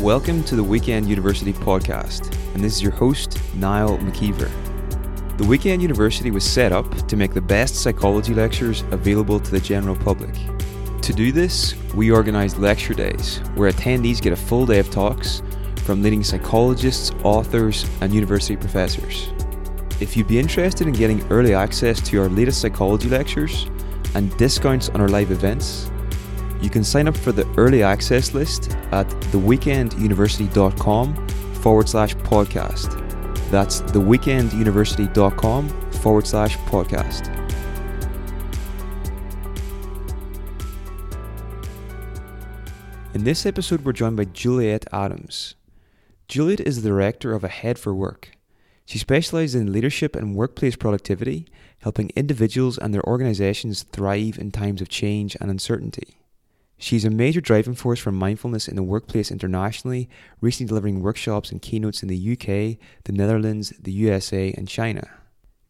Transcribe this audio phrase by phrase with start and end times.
[0.00, 4.48] Welcome to the Weekend University podcast, and this is your host, Niall McKeever.
[5.38, 9.58] The Weekend University was set up to make the best psychology lectures available to the
[9.58, 10.32] general public.
[11.02, 15.42] To do this, we organised lecture days where attendees get a full day of talks
[15.78, 19.32] from leading psychologists, authors, and university professors.
[20.00, 23.68] If you'd be interested in getting early access to our latest psychology lectures
[24.14, 25.90] and discounts on our live events,
[26.60, 33.04] you can sign up for the early access list at theweekenduniversity.com forward slash podcast.
[33.50, 37.34] That's theweekenduniversity.com forward slash podcast.
[43.14, 45.54] In this episode, we're joined by Juliet Adams.
[46.28, 48.36] Juliet is the director of A Head for Work.
[48.84, 51.46] She specializes in leadership and workplace productivity,
[51.80, 56.18] helping individuals and their organizations thrive in times of change and uncertainty.
[56.80, 60.08] She's a major driving force for mindfulness in the workplace internationally,
[60.40, 65.10] recently delivering workshops and keynotes in the UK, the Netherlands, the USA, and China.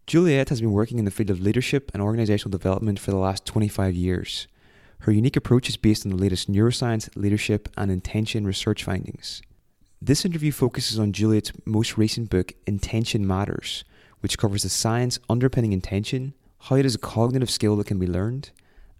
[0.06, 3.46] Juliet has been working in the field of leadership and organizational development for the last
[3.46, 4.48] 25 years.
[5.00, 9.40] Her unique approach is based on the latest neuroscience, leadership, and intention research findings.
[10.02, 13.84] This interview focuses on Juliet's most recent book, Intention Matters,
[14.20, 18.06] which covers the science underpinning intention, how it is a cognitive skill that can be
[18.06, 18.50] learned,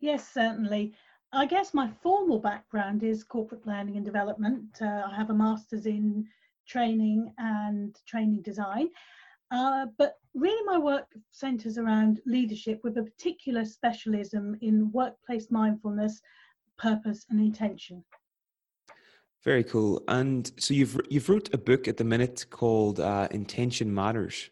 [0.00, 0.94] Yes, certainly.
[1.32, 4.64] I guess my formal background is corporate planning and development.
[4.80, 6.26] Uh, I have a master's in
[6.66, 8.88] training and training design.
[9.50, 16.20] Uh, but really, my work centers around leadership with a particular specialism in workplace mindfulness,
[16.78, 18.04] purpose, and intention.
[19.44, 20.02] Very cool.
[20.08, 24.50] And so you've you've wrote a book at the minute called uh, Intention Matters.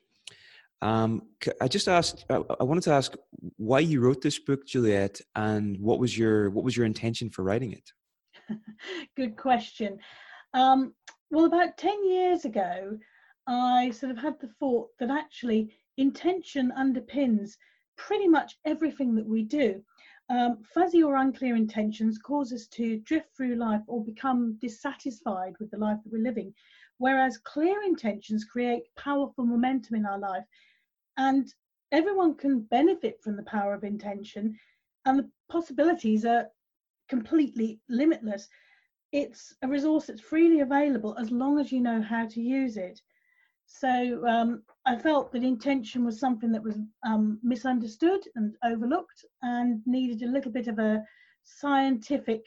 [0.82, 1.22] Um,
[1.60, 2.24] I just asked.
[2.28, 3.14] I wanted to ask
[3.56, 7.42] why you wrote this book, Juliet, and what was your what was your intention for
[7.42, 7.90] writing it?
[9.16, 9.98] Good question.
[10.52, 10.94] Um,
[11.30, 12.98] well, about ten years ago,
[13.46, 17.52] I sort of had the thought that actually intention underpins
[17.96, 19.82] pretty much everything that we do.
[20.28, 25.70] Um, fuzzy or unclear intentions cause us to drift through life or become dissatisfied with
[25.70, 26.52] the life that we're living,
[26.98, 30.44] whereas clear intentions create powerful momentum in our life
[31.16, 31.52] and
[31.92, 34.58] everyone can benefit from the power of intention
[35.04, 36.48] and the possibilities are
[37.08, 38.48] completely limitless.
[39.12, 43.00] It's a resource that's freely available as long as you know how to use it.
[43.66, 49.82] So um, i felt that intention was something that was um, misunderstood and overlooked and
[49.86, 51.04] needed a little bit of a
[51.42, 52.46] scientific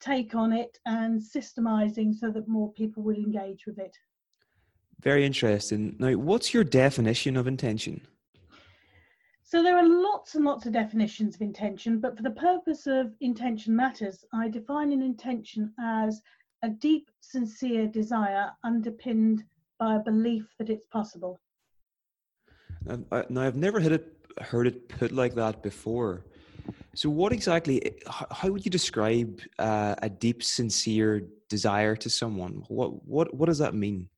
[0.00, 3.96] take on it and systemizing so that more people would engage with it
[5.00, 5.96] very interesting.
[5.98, 8.00] Now, what's your definition of intention?
[9.44, 13.14] So there are lots and lots of definitions of intention, but for the purpose of
[13.20, 16.20] intention matters, I define an intention as
[16.62, 19.44] a deep, sincere desire underpinned
[19.78, 21.40] by a belief that it's possible.
[22.84, 26.24] Now, I've never heard it heard it put like that before.
[26.94, 27.80] So, what exactly?
[28.06, 32.64] How would you describe uh, a deep, sincere desire to someone?
[32.68, 34.08] What what what does that mean?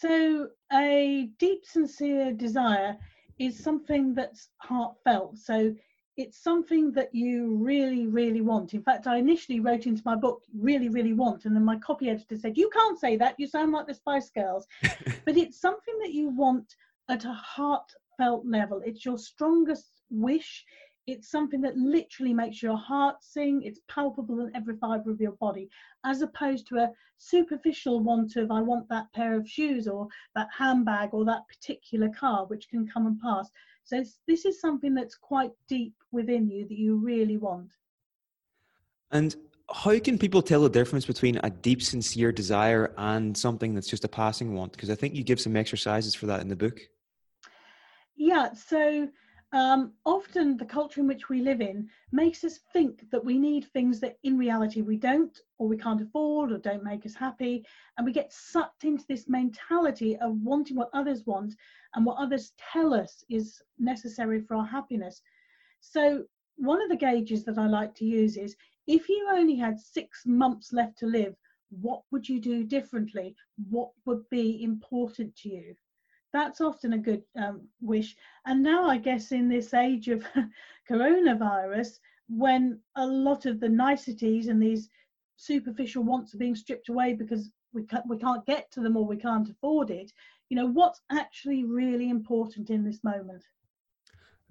[0.00, 2.96] So, a deep, sincere desire
[3.40, 5.38] is something that's heartfelt.
[5.38, 5.74] So,
[6.16, 8.74] it's something that you really, really want.
[8.74, 11.46] In fact, I initially wrote into my book, really, really want.
[11.46, 13.34] And then my copy editor said, You can't say that.
[13.38, 14.68] You sound like the Spice Girls.
[15.24, 16.76] but it's something that you want
[17.08, 18.80] at a heartfelt level.
[18.84, 20.64] It's your strongest wish
[21.08, 23.62] it's something that literally makes your heart sing.
[23.62, 25.70] It's palpable in every fiber of your body
[26.04, 30.06] as opposed to a superficial want of i want that pair of shoes or
[30.36, 33.50] that handbag or that particular car which can come and pass.
[33.84, 37.70] So this is something that's quite deep within you that you really want.
[39.10, 39.34] And
[39.74, 44.04] how can people tell the difference between a deep sincere desire and something that's just
[44.04, 44.72] a passing want?
[44.72, 46.78] Because i think you give some exercises for that in the book.
[48.14, 49.08] Yeah so
[49.52, 53.64] um, often the culture in which we live in makes us think that we need
[53.66, 57.64] things that in reality we don't or we can't afford or don't make us happy
[57.96, 61.54] and we get sucked into this mentality of wanting what others want
[61.94, 65.22] and what others tell us is necessary for our happiness
[65.80, 66.24] so
[66.56, 68.54] one of the gauges that i like to use is
[68.86, 71.34] if you only had six months left to live
[71.70, 73.36] what would you do differently?
[73.68, 75.76] What would be important to you?
[76.32, 78.14] That's often a good um, wish.
[78.46, 80.24] And now, I guess, in this age of
[80.90, 81.98] coronavirus,
[82.28, 84.90] when a lot of the niceties and these
[85.36, 89.06] superficial wants are being stripped away because we can't, we can't get to them or
[89.06, 90.12] we can't afford it,
[90.48, 93.44] you know, what's actually really important in this moment?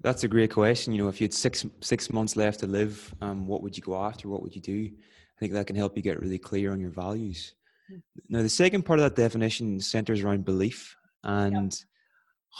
[0.00, 0.92] That's a great question.
[0.92, 3.82] You know, if you had six six months left to live, um, what would you
[3.82, 4.28] go after?
[4.28, 4.90] What would you do?
[4.92, 7.54] I think that can help you get really clear on your values.
[7.92, 8.02] Mm.
[8.28, 11.88] Now, the second part of that definition centers around belief and yep.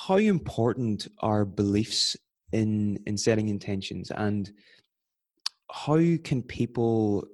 [0.07, 2.17] how important are beliefs
[2.53, 4.11] in in setting intentions?
[4.11, 4.51] And
[5.71, 7.27] how can people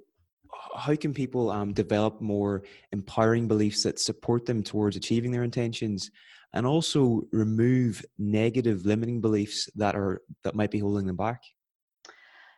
[0.75, 6.11] how can people um, develop more empowering beliefs that support them towards achieving their intentions
[6.53, 11.41] and also remove negative limiting beliefs that are that might be holding them back?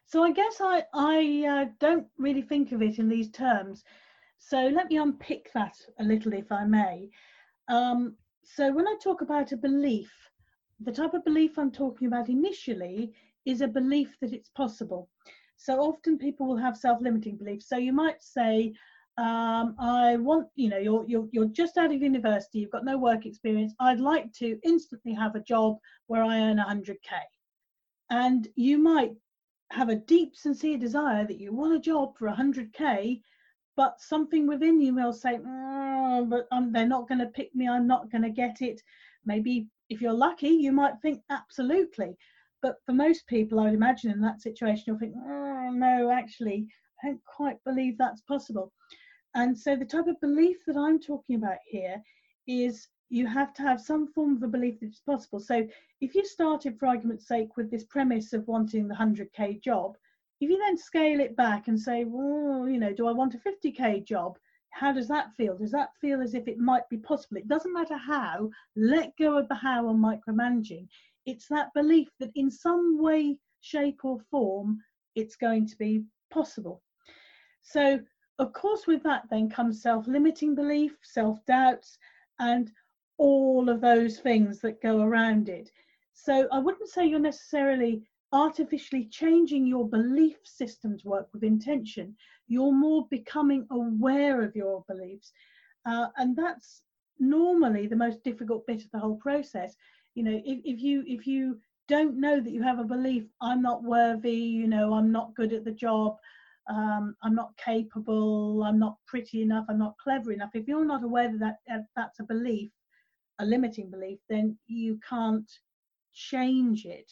[0.06, 3.84] So i guess i i uh, don't really think of it in these terms.
[4.40, 7.10] So let me unpick that a little if i may.
[7.68, 8.16] Um,
[8.56, 10.12] so when i talk about a belief
[10.80, 13.12] the type of belief i'm talking about initially
[13.46, 15.10] is a belief that it's possible
[15.58, 17.68] so often people will have self-limiting beliefs.
[17.68, 18.74] So you might say,
[19.18, 22.98] um, I want, you know, you're, you're, you're just out of university, you've got no
[22.98, 23.74] work experience.
[23.80, 26.98] I'd like to instantly have a job where I earn 100K.
[28.12, 29.14] And you might
[29.72, 33.22] have a deep, sincere desire that you want a job for 100K,
[33.78, 37.70] but something within you will say, mm, but um, they're not going to pick me,
[37.70, 38.82] I'm not going to get it.
[39.24, 42.18] Maybe if you're lucky, you might think, absolutely.
[42.64, 46.68] But for most people, I would imagine in that situation, you'll think, oh, no, actually,
[47.04, 48.74] I don't quite believe that's possible.
[49.36, 52.02] And so the type of belief that I'm talking about here
[52.48, 55.40] is you have to have some form of a belief that it's possible.
[55.40, 55.68] So
[56.02, 59.96] if you started, for argument's sake, with this premise of wanting the 100k job,
[60.40, 63.38] if you then scale it back and say, well, you know, do I want a
[63.38, 64.38] 50k job?
[64.72, 65.58] How does that feel?
[65.58, 67.38] Does that feel as if it might be possible?
[67.38, 70.88] It doesn't matter how, let go of the how on micromanaging
[71.28, 74.82] it's that belief that in some way, shape, or form,
[75.16, 76.82] it's going to be possible.
[77.62, 78.00] So,
[78.40, 81.98] of course, with that then comes self limiting belief, self doubts,
[82.40, 82.72] and
[83.18, 85.70] all of those things that go around it.
[86.14, 88.04] So, I wouldn't say you're necessarily
[88.34, 92.16] artificially changing your belief system to work with intention.
[92.48, 95.32] You're more becoming aware of your beliefs.
[95.86, 96.84] Uh, and that's
[97.20, 99.76] normally the most difficult bit of the whole process
[100.18, 103.62] you know if, if you if you don't know that you have a belief i'm
[103.62, 106.18] not worthy you know i'm not good at the job
[106.70, 111.04] um, i'm not capable i'm not pretty enough i'm not clever enough if you're not
[111.04, 112.72] aware that, that that's a belief
[113.40, 115.50] a limiting belief then you can't
[116.14, 117.10] change it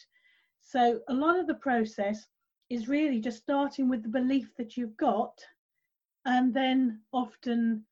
[0.66, 2.26] so a lot of the process
[2.68, 5.38] is really just starting with the belief that you've got
[6.24, 7.84] and then often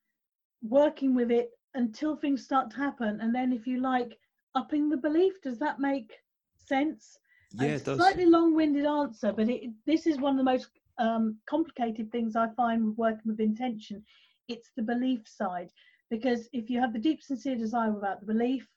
[0.63, 4.19] working with it until things start to happen and then if you like
[4.55, 5.41] upping the belief.
[5.43, 6.13] Does that make
[6.57, 7.19] sense?
[7.53, 7.99] Yeah, it's it does.
[7.99, 10.69] Slightly long-winded answer, but it, this is one of the most
[10.99, 14.05] um, complicated things I find with working with intention.
[14.49, 15.71] It's the belief side,
[16.11, 18.69] because if you have the deep, sincere desire without the belief,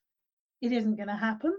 [0.61, 1.55] it isn't going to happen.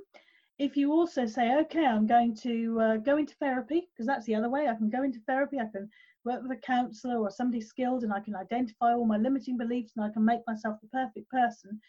[0.58, 4.34] If you also say, okay, I'm going to uh, go into therapy, because that's the
[4.34, 4.66] other way.
[4.69, 5.58] I can go into therapy.
[5.60, 5.88] I can
[6.25, 9.93] work with a counselor or somebody skilled, and I can identify all my limiting beliefs,
[9.94, 11.81] and I can make myself the perfect person.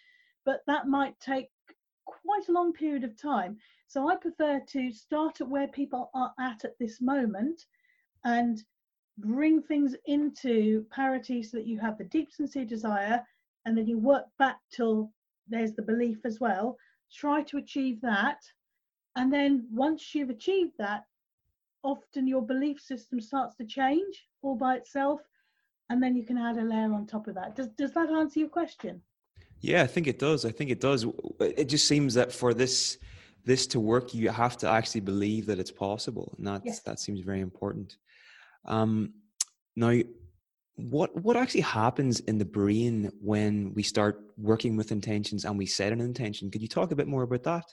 [0.46, 1.50] But that might take
[2.06, 3.58] quite a long period of time.
[3.88, 7.66] So I prefer to start at where people are at at this moment
[8.24, 8.64] and
[9.18, 13.26] bring things into parity so that you have the deep sincere desire
[13.66, 15.12] and then you work back till
[15.48, 16.78] there's the belief as well.
[17.12, 18.42] Try to achieve that.
[19.16, 21.06] And then once you've achieved that,
[21.84, 25.22] often your belief system starts to change all by itself.
[25.90, 27.56] And then you can add a layer on top of that.
[27.56, 29.02] Does, does that answer your question?
[29.62, 30.46] Yeah, I think it does.
[30.46, 31.06] I think it does.
[31.40, 32.98] It just seems that for this
[33.46, 36.82] this to work, you have to actually believe that it's possible, and that yes.
[36.82, 37.98] that seems very important.
[38.66, 39.14] Um,
[39.76, 40.00] now,
[40.76, 45.66] what what actually happens in the brain when we start working with intentions and we
[45.66, 46.52] set an intention?
[46.52, 47.66] Could you talk a bit more about that?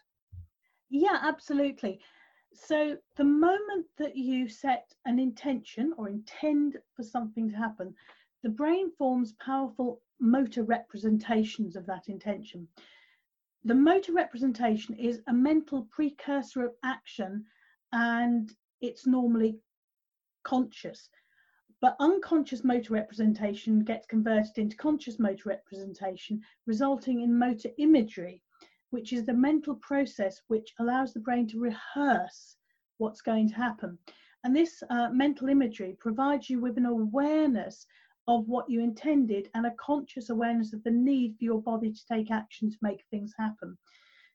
[0.89, 2.01] Yeah, absolutely.
[2.55, 7.95] So the moment that you set an intention or intend for something to happen,
[8.43, 12.69] the brain forms powerful motor representations of that intention.
[13.65, 17.45] The motor representation is a mental precursor of action
[17.93, 18.51] and
[18.81, 19.59] it's normally
[20.45, 21.11] conscious.
[21.81, 28.43] But unconscious motor representation gets converted into conscious motor representation, resulting in motor imagery,
[28.91, 32.57] which is the mental process which allows the brain to rehearse
[32.99, 33.99] what's going to happen.
[34.45, 37.87] And this uh, mental imagery provides you with an awareness
[38.29, 42.07] of what you intended and a conscious awareness of the need for your body to
[42.11, 43.77] take action to make things happen.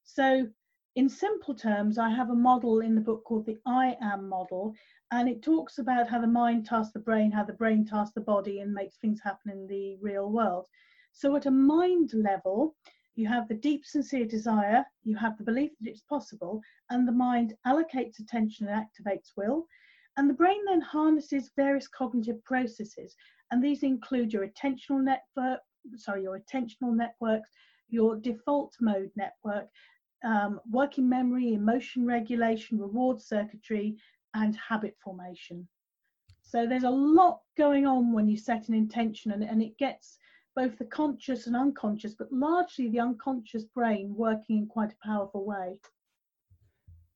[0.04, 0.48] So,
[0.96, 4.74] in simple terms, I have a model in the book called the I am model,
[5.12, 8.22] and it talks about how the mind tasks the brain, how the brain tasks the
[8.22, 10.66] body, and makes things happen in the real world.
[11.14, 12.76] So, at a mind level,
[13.22, 16.60] you have the deep, sincere desire, you have the belief that it's possible,
[16.90, 19.68] and the mind allocates attention and activates will.
[20.18, 23.16] And the brain then harnesses various cognitive processes,
[23.52, 25.60] and these include your attentional network,
[25.98, 27.50] sorry, your attentional networks,
[27.90, 29.68] your default mode network,
[30.26, 33.96] um, working memory, emotion regulation, reward circuitry,
[34.34, 35.68] and habit formation.
[36.42, 40.18] So there's a lot going on when you set an intention, and, and it gets
[40.56, 45.46] both the conscious and unconscious, but largely the unconscious brain working in quite a powerful
[45.46, 45.78] way.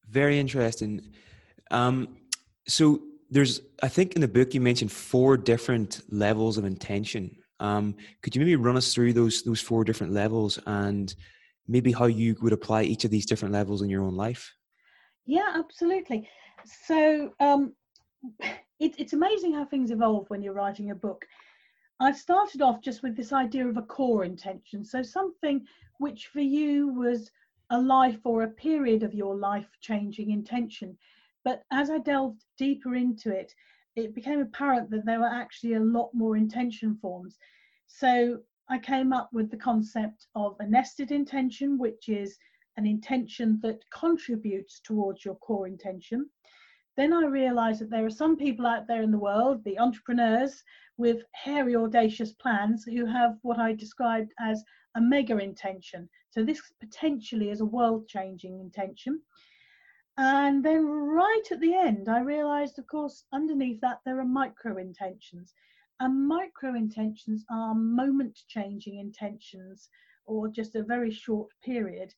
[0.09, 1.01] Very interesting.
[1.71, 2.17] Um,
[2.67, 7.35] so there's, I think in the book you mentioned four different levels of intention.
[7.59, 11.13] Um, could you maybe run us through those those four different levels and
[11.67, 14.53] maybe how you would apply each of these different levels in your own life?
[15.25, 16.29] Yeah, absolutely.
[16.85, 17.73] So um,
[18.79, 21.25] it, it's amazing how things evolve when you're writing a book.
[21.99, 24.83] I started off just with this idea of a core intention.
[24.83, 25.65] So something
[25.97, 27.31] which for you was
[27.69, 30.97] a life or a period of your life changing intention.
[31.45, 33.55] But as I delved deeper into it,
[33.95, 37.37] it became apparent that there were actually a lot more intention forms.
[37.87, 42.37] So I came up with the concept of a nested intention, which is
[42.75, 46.29] an intention that contributes towards your core intention.
[46.97, 50.63] Then I realized that there are some people out there in the world, the entrepreneurs
[50.97, 54.63] with hairy, audacious plans, who have what I described as
[54.95, 56.09] a mega intention.
[56.29, 59.21] So this potentially is a world changing intention.
[60.17, 64.77] And then right at the end, I realized, of course, underneath that, there are micro
[64.77, 65.53] intentions.
[65.99, 69.89] And micro intentions are moment changing intentions
[70.25, 72.13] or just a very short period.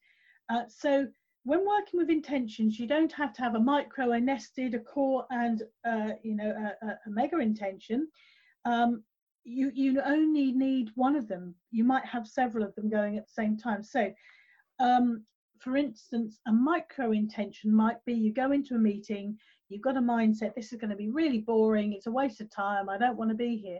[0.49, 1.07] Uh, so
[1.47, 5.25] when working with intentions, you don't have to have a micro, a nested, a core,
[5.29, 8.09] and uh, you know a, a, mega intention.
[8.65, 9.01] Um,
[9.45, 11.55] you you only need one of them.
[11.71, 13.81] You might have several of them going at the same time.
[13.81, 14.11] So,
[14.81, 15.23] um,
[15.59, 19.37] for instance, a micro intention might be you go into a meeting,
[19.69, 22.51] you've got a mindset, this is going to be really boring, it's a waste of
[22.51, 23.79] time, I don't want to be here.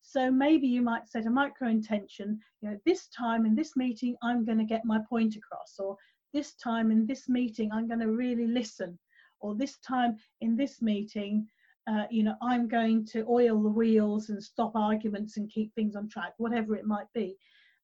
[0.00, 4.16] So maybe you might set a micro intention, you know, this time in this meeting,
[4.22, 5.96] I'm going to get my point across, or
[6.34, 8.98] this time in this meeting, I'm going to really listen.
[9.40, 11.46] Or this time in this meeting,
[11.86, 15.96] uh, you know, I'm going to oil the wheels and stop arguments and keep things
[15.96, 17.36] on track, whatever it might be.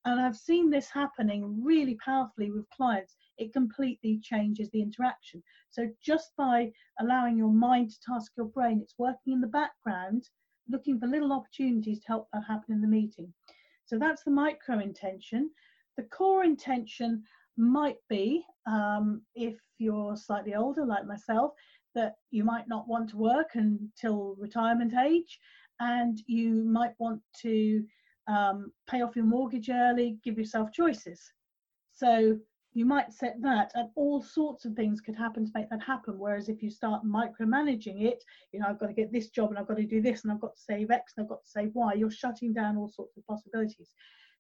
[0.07, 3.16] And I've seen this happening really powerfully with clients.
[3.37, 5.42] It completely changes the interaction.
[5.71, 10.28] So just by allowing your mind to task your brain, it's working in the background,
[10.71, 13.33] looking for little opportunities to help that happen in the meeting.
[13.85, 15.50] So that's the micro intention.
[15.99, 17.23] The core intention,
[17.57, 21.52] might be, um, if you're slightly older like myself,
[21.95, 25.38] that you might not want to work until retirement age
[25.80, 27.83] and you might want to
[28.28, 31.33] um, pay off your mortgage early, give yourself choices.
[31.92, 32.38] So
[32.73, 36.19] you might set that, and all sorts of things could happen to make that happen.
[36.19, 39.59] Whereas if you start micromanaging it, you know, I've got to get this job and
[39.59, 41.50] I've got to do this and I've got to save X and I've got to
[41.50, 43.88] save Y, you're shutting down all sorts of possibilities.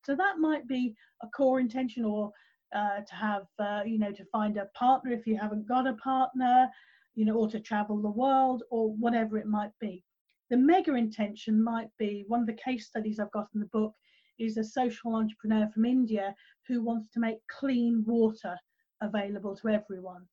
[0.04, 2.30] So that might be a core intention or
[2.74, 5.94] uh, to have, uh, you know, to find a partner if you haven't got a
[5.94, 6.68] partner,
[7.14, 10.04] you know, or to travel the world or whatever it might be.
[10.50, 13.94] The mega intention might be one of the case studies I've got in the book
[14.38, 16.34] is a social entrepreneur from India
[16.66, 18.56] who wants to make clean water
[19.00, 20.26] available to everyone.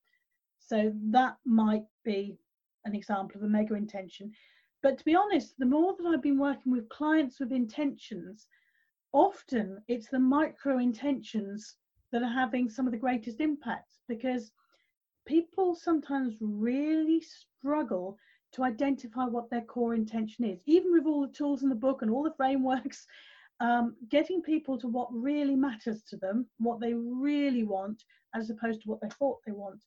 [0.58, 2.38] So that might be
[2.84, 4.32] an example of a mega intention.
[4.82, 8.48] But to be honest, the more that I've been working with clients with intentions,
[9.12, 11.76] often it's the micro intentions
[12.12, 14.50] that are having some of the greatest impacts because
[15.26, 18.16] people sometimes really struggle
[18.52, 20.60] to identify what their core intention is.
[20.66, 23.06] Even with all the tools in the book and all the frameworks,
[23.60, 28.02] um, getting people to what really matters to them, what they really want,
[28.34, 29.80] as opposed to what they thought they want,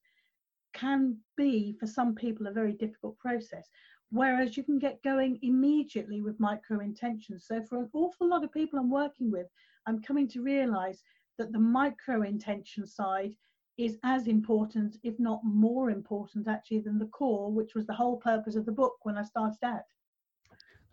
[0.74, 3.68] can be for some people a very difficult process.
[4.12, 7.46] Whereas you can get going immediately with micro intentions.
[7.48, 9.48] So, for an awful lot of people I'm working with,
[9.88, 11.02] I'm coming to realize
[11.42, 13.34] that the micro intention side
[13.78, 18.18] is as important, if not more important, actually, than the core, which was the whole
[18.18, 19.82] purpose of the book when I started out.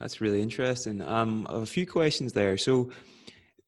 [0.01, 1.03] That's really interesting.
[1.03, 2.57] Um, a few questions there.
[2.57, 2.91] So,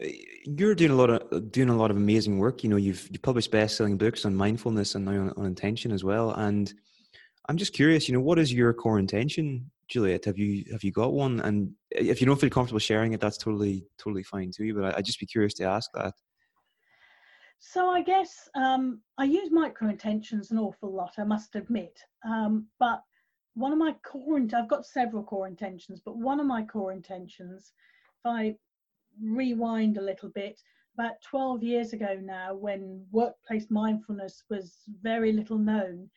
[0.00, 0.12] eh,
[0.44, 2.62] you're doing a lot of doing a lot of amazing work.
[2.64, 6.30] You know, you've you published best-selling books on mindfulness and on, on intention as well.
[6.32, 6.72] And
[7.48, 10.24] I'm just curious, you know, what is your core intention, Juliet?
[10.24, 11.40] Have you have you got one?
[11.40, 14.72] And if you don't feel comfortable sharing it, that's totally totally fine too.
[14.72, 16.14] But I, would just be curious to ask that.
[17.62, 22.00] So I guess um, I use micro intentions an awful lot, I must admit.
[22.24, 23.04] Um, but
[23.54, 27.74] one of my core, I've got several core intentions, but one of my core intentions,
[28.18, 28.56] if I
[29.22, 30.58] rewind a little bit,
[30.94, 36.08] about 12 years ago now, when workplace mindfulness was very little known,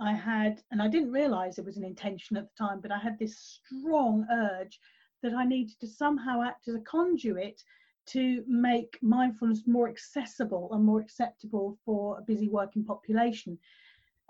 [0.00, 2.98] I had, and I didn't realize it was an intention at the time, but I
[2.98, 4.80] had this strong urge
[5.22, 7.62] that I needed to somehow act as a conduit
[8.06, 13.58] to make mindfulness more accessible and more acceptable for a busy working population.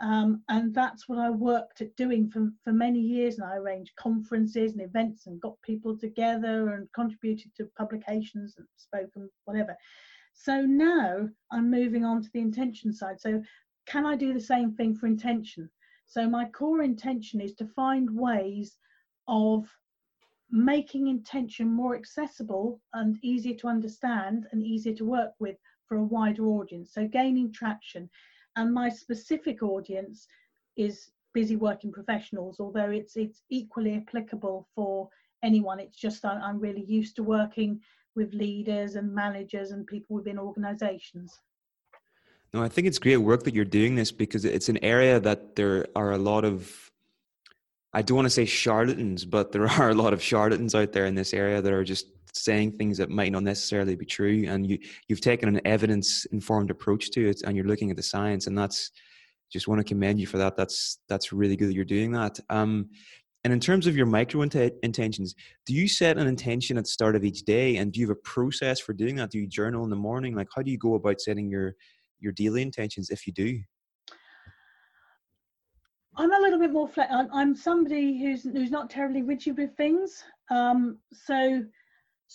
[0.00, 3.38] Um, and that's what I worked at doing for, for many years.
[3.38, 8.66] And I arranged conferences and events and got people together and contributed to publications and
[8.76, 9.76] spoken, whatever.
[10.34, 13.20] So now I'm moving on to the intention side.
[13.20, 13.42] So,
[13.86, 15.70] can I do the same thing for intention?
[16.06, 18.78] So, my core intention is to find ways
[19.28, 19.68] of
[20.50, 26.04] making intention more accessible and easier to understand and easier to work with for a
[26.04, 26.92] wider audience.
[26.94, 28.08] So, gaining traction.
[28.56, 30.26] And my specific audience
[30.76, 35.08] is busy working professionals although it's it's equally applicable for
[35.42, 35.78] anyone.
[35.78, 37.80] It's just I'm, I'm really used to working
[38.16, 41.40] with leaders and managers and people within organizations.
[42.52, 45.56] No i think it's great work that you're doing this because it's an area that
[45.56, 46.90] there are a lot of
[47.94, 51.06] i don't want to say charlatans but there are a lot of charlatans out there
[51.06, 54.66] in this area that are just saying things that might not necessarily be true and
[54.66, 58.48] you you've taken an evidence informed approach to it and you're looking at the science
[58.48, 58.90] and that's
[59.54, 60.56] just want to commend you for that.
[60.56, 62.38] That's that's really good that you're doing that.
[62.50, 62.90] Um
[63.44, 65.34] and in terms of your micro intentions
[65.66, 68.16] do you set an intention at the start of each day and do you have
[68.16, 69.30] a process for doing that?
[69.30, 70.34] Do you journal in the morning?
[70.34, 71.74] Like how do you go about setting your
[72.18, 73.60] your daily intentions if you do
[76.16, 77.12] I'm a little bit more flex.
[77.12, 80.24] I'm somebody who's who's not terribly rigid with things.
[80.50, 81.64] Um, so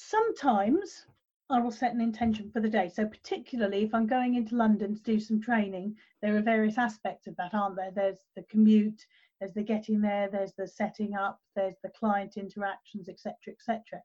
[0.01, 1.07] Sometimes
[1.49, 2.89] I will set an intention for the day.
[2.89, 7.27] So, particularly if I'm going into London to do some training, there are various aspects
[7.27, 7.91] of that, aren't there?
[7.91, 9.05] There's the commute,
[9.39, 14.01] there's the getting there, there's the setting up, there's the client interactions, etc., etc.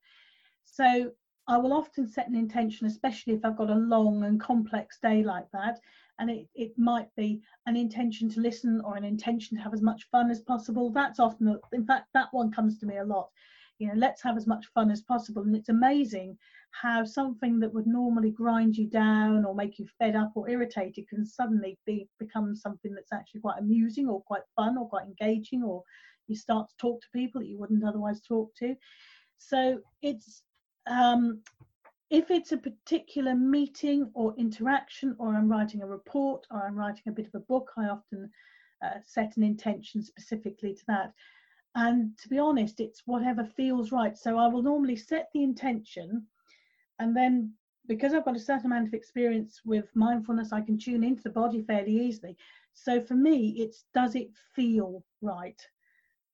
[0.65, 1.13] So,
[1.47, 5.23] I will often set an intention, especially if I've got a long and complex day
[5.23, 5.81] like that.
[6.19, 9.83] And it, it might be an intention to listen or an intention to have as
[9.83, 10.91] much fun as possible.
[10.91, 13.29] That's often, in fact, that one comes to me a lot.
[13.79, 15.43] You know let's have as much fun as possible.
[15.43, 16.39] And it's amazing
[16.71, 21.09] how something that would normally grind you down or make you fed up or irritated
[21.09, 25.63] can suddenly be become something that's actually quite amusing or quite fun or quite engaging
[25.65, 25.83] or
[26.27, 28.75] you start to talk to people that you wouldn't otherwise talk to.
[29.39, 30.43] So it's
[30.87, 31.41] um,
[32.15, 37.03] if it's a particular meeting or interaction or i'm writing a report or i'm writing
[37.09, 38.31] a bit of a book i often
[38.85, 41.13] uh, set an intention specifically to that.
[41.75, 44.17] And to be honest it's whatever feels right.
[44.17, 46.25] So i will normally set the intention
[47.01, 47.53] and then
[47.89, 51.31] because i've got a certain amount of experience with mindfulness i can tune into the
[51.31, 52.37] body fairly easily.
[52.75, 55.61] So for me it's does it feel right?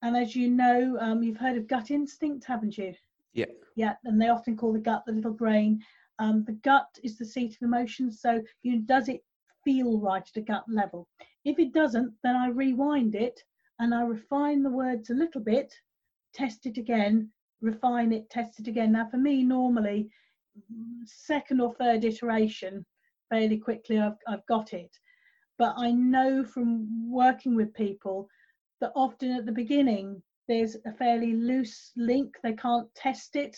[0.03, 2.93] And as you know um, you've heard of gut instinct haven't you
[3.33, 5.81] yeah yeah and they often call the gut the little brain
[6.19, 9.23] um, the gut is the seat of emotions so you does it
[9.65, 11.07] feel right at a gut level
[11.45, 13.43] if it doesn't then i rewind it
[13.81, 15.75] and I refine the words a little bit,
[16.35, 17.31] test it again,
[17.63, 18.93] refine it, test it again.
[18.93, 20.11] Now, for me, normally,
[21.07, 22.85] second or third iteration,
[23.31, 24.95] fairly quickly, I've, I've got it.
[25.57, 28.29] But I know from working with people
[28.83, 32.37] that often at the beginning, there's a fairly loose link.
[32.43, 33.57] They can't test it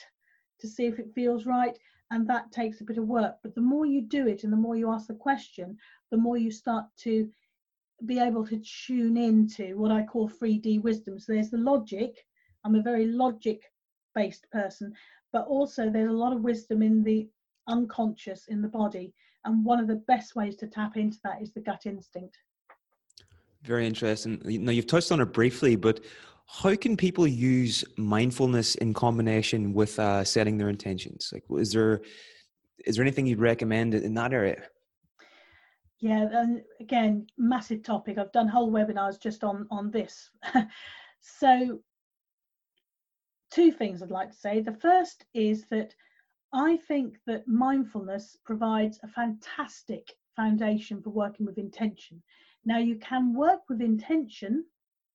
[0.61, 1.77] to see if it feels right.
[2.11, 3.37] And that takes a bit of work.
[3.43, 5.79] But the more you do it and the more you ask the question,
[6.11, 7.31] the more you start to
[8.05, 11.19] be able to tune into what I call 3D wisdom.
[11.19, 12.27] So there's the logic.
[12.63, 13.63] I'm a very logic
[14.15, 14.93] based person,
[15.33, 17.27] but also there's a lot of wisdom in the
[17.69, 19.15] unconscious in the body.
[19.47, 22.37] And one of the best ways to tap into that is the gut instinct.
[23.63, 24.43] Very interesting.
[24.45, 26.01] Now, you've touched on it briefly, but
[26.47, 31.31] how can people use mindfulness in combination with uh, setting their intentions?
[31.33, 32.03] Like, is there
[32.85, 34.63] is there anything you'd recommend in that area?
[36.01, 38.19] Yeah, and again, massive topic.
[38.19, 40.31] I've done whole webinars just on on this.
[41.21, 41.81] so,
[43.53, 44.61] two things I'd like to say.
[44.61, 45.95] The first is that
[46.53, 52.23] I think that mindfulness provides a fantastic foundation for working with intention.
[52.65, 54.65] Now, you can work with intention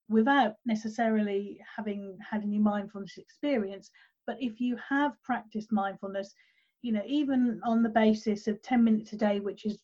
[0.10, 3.92] without necessarily having had any mindfulness experience,
[4.26, 6.34] but if you have practiced mindfulness,
[6.82, 9.80] you know, even on the basis of 10 minutes a day, which is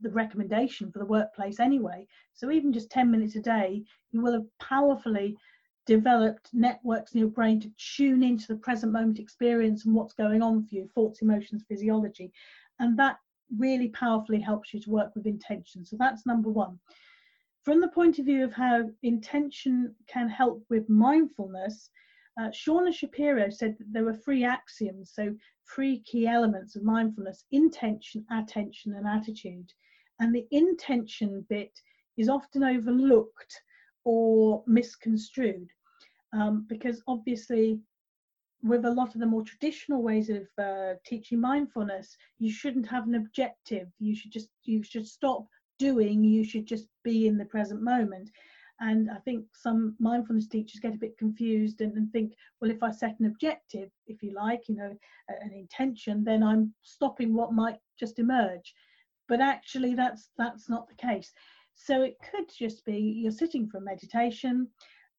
[0.00, 2.06] the recommendation for the workplace anyway.
[2.34, 5.36] So even just 10 minutes a day, you will have powerfully
[5.86, 10.42] developed networks in your brain to tune into the present moment experience and what's going
[10.42, 12.32] on for you, thoughts, emotions, physiology.
[12.78, 13.16] And that
[13.58, 15.84] really powerfully helps you to work with intention.
[15.84, 16.78] So that's number one.
[17.62, 21.90] From the point of view of how intention can help with mindfulness,
[22.40, 25.36] uh, Shauna Shapiro said that there were three axioms, so
[25.72, 29.72] three key elements of mindfulness intention, attention, and attitude.
[30.18, 31.72] And the intention bit
[32.16, 33.62] is often overlooked
[34.04, 35.68] or misconstrued
[36.32, 37.80] um, because obviously
[38.62, 43.06] with a lot of the more traditional ways of uh, teaching mindfulness you shouldn't have
[43.06, 45.46] an objective you should just you should stop
[45.86, 48.30] doing you should just be in the present moment.
[48.88, 52.82] And i think some mindfulness teachers get a bit confused and, and think well if
[52.82, 54.92] i set an objective if you like you know
[55.46, 58.68] an intention then i'm stopping what might just emerge.
[59.28, 61.30] But actually that's that's not the case.
[61.74, 64.54] So it could just be you're sitting for meditation.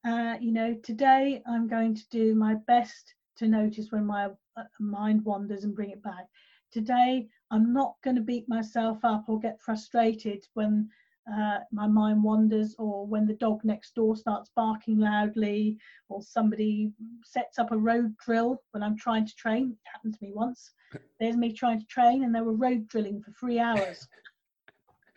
[0.09, 3.03] Uh, you know today i'm going to do my best
[3.39, 4.23] to notice when my
[4.59, 6.25] uh, mind wanders and bring it back.
[6.73, 10.89] Today, I'm not going to beat myself up or get frustrated when
[11.31, 15.77] uh, my mind wanders or when the dog next door starts barking loudly
[16.09, 16.91] or somebody
[17.23, 19.69] sets up a road drill when I'm trying to train.
[19.69, 20.73] It happened to me once.
[21.19, 24.07] There's me trying to train and they were road drilling for three hours.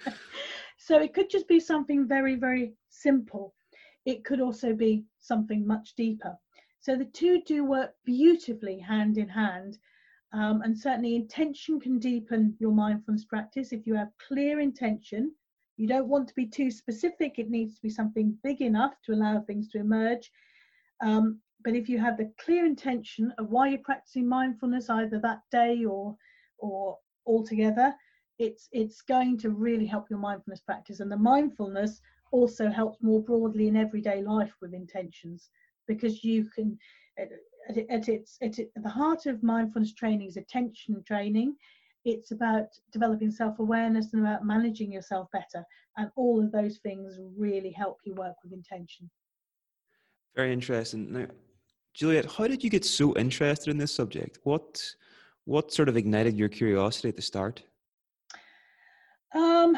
[0.77, 3.55] so it could just be something very, very simple.
[4.05, 6.37] It could also be something much deeper.
[6.81, 9.79] So the two do work beautifully hand in hand.
[10.37, 13.73] Um, and certainly intention can deepen your mindfulness practice.
[13.73, 15.33] If you have clear intention,
[15.79, 17.39] you don't want to be too specific.
[17.39, 20.31] It needs to be something big enough to allow things to emerge.
[21.01, 25.41] Um, but if you have the clear intention of why you're practicing mindfulness, either that
[25.51, 26.15] day or
[26.59, 27.95] or altogether,
[28.39, 31.01] it's it's going to really help your mindfulness practice.
[31.01, 35.49] And the mindfulness also helps more broadly in everyday life with intentions
[35.89, 36.79] because you can
[37.69, 41.57] at, at, its at, at the heart of mindfulness training is attention training.
[42.05, 45.65] It's about developing self-awareness and about managing yourself better
[45.97, 49.11] and all of those things really help you work with intention.
[50.35, 51.13] Very interesting.
[51.13, 51.27] Now
[51.95, 54.39] juliet how did you get so interested in this subject?
[54.45, 54.83] What
[55.45, 57.63] what sort of ignited your curiosity at the start?
[59.35, 59.77] Um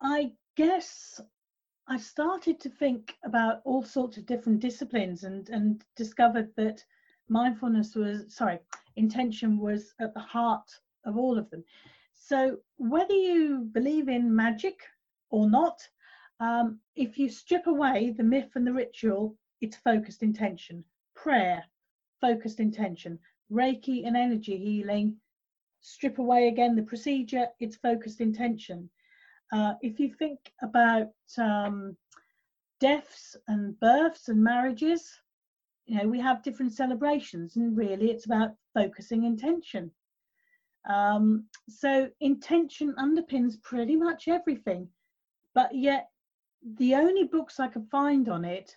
[0.00, 1.20] i guess
[1.90, 6.84] I started to think about all sorts of different disciplines and, and discovered that
[7.28, 8.58] mindfulness was, sorry,
[8.96, 10.70] intention was at the heart
[11.06, 11.64] of all of them.
[12.12, 14.82] So, whether you believe in magic
[15.30, 15.88] or not,
[16.40, 20.84] um, if you strip away the myth and the ritual, it's focused intention.
[21.14, 21.64] Prayer,
[22.20, 23.18] focused intention.
[23.50, 25.16] Reiki and energy healing,
[25.80, 28.90] strip away again the procedure, it's focused intention.
[29.52, 31.08] Uh, if you think about
[31.38, 31.96] um,
[32.80, 35.20] deaths and births and marriages,
[35.86, 39.90] you know, we have different celebrations, and really it's about focusing intention.
[40.88, 44.88] Um, so, intention underpins pretty much everything,
[45.54, 46.08] but yet
[46.76, 48.76] the only books I could find on it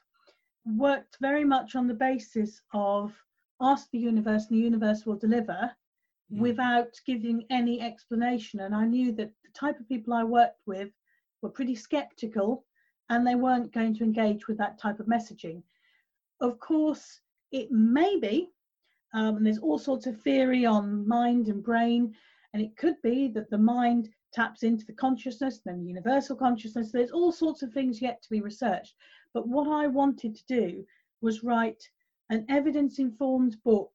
[0.66, 3.14] worked very much on the basis of
[3.60, 5.72] ask the universe and the universe will deliver
[6.34, 6.40] mm.
[6.40, 8.62] without giving any explanation.
[8.62, 10.90] And I knew that the type of people I worked with
[11.42, 12.66] were pretty skeptical
[13.10, 15.62] and they weren't going to engage with that type of messaging.
[16.40, 17.20] Of course,
[17.52, 18.50] it may be,
[19.14, 22.16] um, and there's all sorts of theory on mind and brain,
[22.54, 26.92] and it could be that the mind taps into the consciousness, then the universal consciousness.
[26.92, 28.96] There's all sorts of things yet to be researched.
[29.34, 30.86] But what I wanted to do
[31.22, 31.84] was write
[32.30, 33.94] an evidence informed book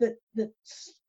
[0.00, 0.52] that, that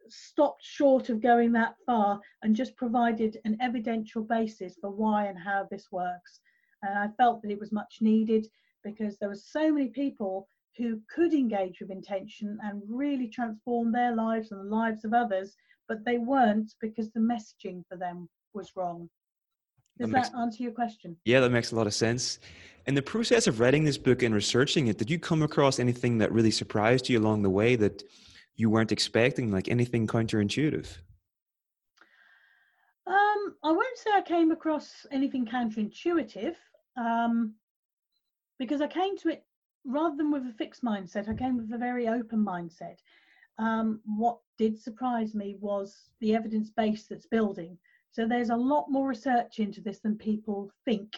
[0.09, 5.37] stopped short of going that far and just provided an evidential basis for why and
[5.37, 6.39] how this works.
[6.81, 8.47] And I felt that it was much needed
[8.83, 14.15] because there were so many people who could engage with intention and really transform their
[14.15, 15.55] lives and the lives of others,
[15.87, 19.09] but they weren't because the messaging for them was wrong.
[19.97, 21.15] Does that, makes, that answer your question?
[21.23, 22.39] Yeah, that makes a lot of sense.
[22.85, 26.17] In the process of writing this book and researching it, did you come across anything
[26.17, 28.03] that really surprised you along the way that
[28.55, 30.87] you weren't expecting, like anything counterintuitive?
[33.07, 36.55] Um, I won't say I came across anything counterintuitive
[36.97, 37.53] um,
[38.57, 39.43] because I came to it
[39.85, 42.97] rather than with a fixed mindset, I came with a very open mindset.
[43.57, 47.77] Um, what did surprise me was the evidence base that's building.
[48.11, 51.15] So there's a lot more research into this than people think,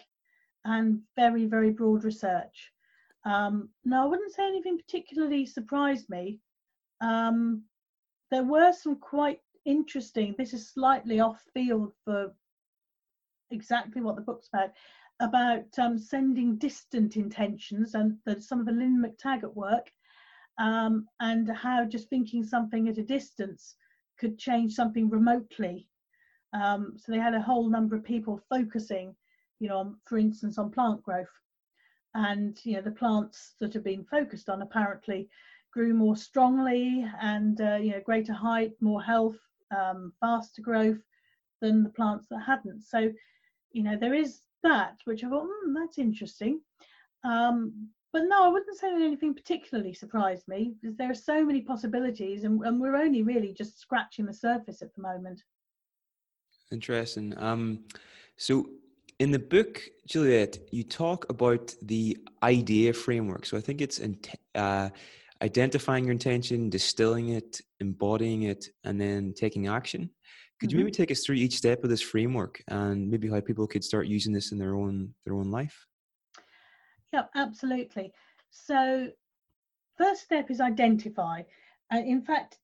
[0.64, 2.72] and very, very broad research.
[3.24, 6.40] Um, now, I wouldn't say anything particularly surprised me
[7.00, 7.62] um,
[8.30, 10.34] there were some quite interesting.
[10.36, 12.32] This is slightly off field for
[13.50, 14.70] exactly what the book's about
[15.20, 19.90] about um, sending distant intentions and the, some of the Lynne McTaggart work
[20.58, 23.74] um, and how just thinking something at a distance
[24.18, 25.88] could change something remotely.
[26.52, 29.14] Um, so they had a whole number of people focusing,
[29.60, 31.26] you know, on, for instance, on plant growth.
[32.14, 35.28] And, you know, the plants that have been focused on apparently
[35.78, 39.36] grew more strongly and, uh, you know, greater height, more health,
[39.70, 40.98] um, faster growth
[41.60, 42.82] than the plants that hadn't.
[42.82, 43.12] So,
[43.70, 46.60] you know, there is that, which I thought, hmm, that's interesting.
[47.22, 51.44] Um, but no, I wouldn't say that anything particularly surprised me because there are so
[51.44, 55.44] many possibilities, and, and we're only really just scratching the surface at the moment.
[56.72, 57.34] Interesting.
[57.38, 57.84] Um,
[58.36, 58.68] so
[59.20, 63.46] in the book, Juliet, you talk about the IDEA framework.
[63.46, 64.18] So I think it's in,
[64.56, 64.88] uh,
[65.42, 70.10] identifying your intention, distilling it, embodying it, and then taking action.
[70.60, 71.02] Could you maybe mm-hmm.
[71.02, 74.32] take us through each step of this framework and maybe how people could start using
[74.32, 75.86] this in their own their own life?
[77.12, 78.12] Yeah, absolutely.
[78.50, 79.08] So,
[79.96, 81.42] first step is identify.
[81.94, 82.58] Uh, in fact,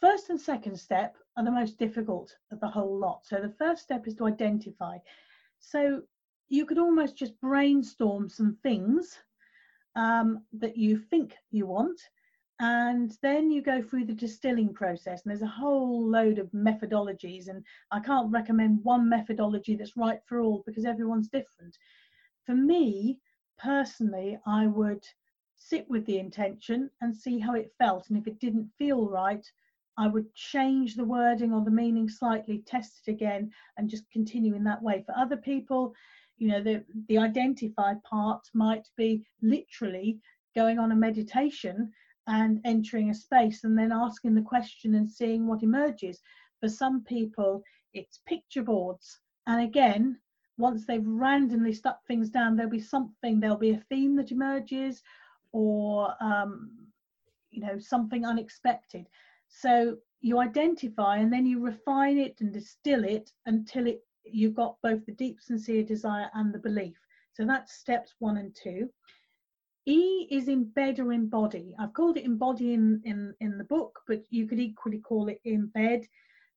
[0.00, 3.20] first and second step are the most difficult of the whole lot.
[3.24, 4.96] So, the first step is to identify.
[5.58, 6.02] So,
[6.48, 9.18] you could almost just brainstorm some things
[9.98, 12.00] um, that you think you want
[12.60, 17.48] and then you go through the distilling process and there's a whole load of methodologies
[17.48, 21.76] and i can't recommend one methodology that's right for all because everyone's different.
[22.46, 23.20] For me
[23.58, 25.04] personally i would
[25.56, 29.44] sit with the intention and see how it felt and if it didn't feel right
[29.98, 34.54] i would change the wording or the meaning slightly test it again and just continue
[34.54, 35.02] in that way.
[35.04, 35.92] For other people
[36.38, 40.18] you know the the identified part might be literally
[40.54, 41.92] going on a meditation
[42.26, 46.20] and entering a space and then asking the question and seeing what emerges.
[46.60, 47.62] For some people,
[47.94, 49.20] it's picture boards.
[49.46, 50.18] And again,
[50.58, 55.02] once they've randomly stuck things down, there'll be something, there'll be a theme that emerges
[55.52, 56.70] or, um,
[57.50, 59.06] you know, something unexpected.
[59.48, 64.02] So you identify and then you refine it and distill it until it
[64.34, 66.96] you've got both the deep sincere desire and the belief.
[67.32, 68.88] So that's steps one and two.
[69.86, 71.74] E is embed or embody.
[71.78, 75.40] I've called it embody in, in, in the book, but you could equally call it
[75.46, 76.04] embed.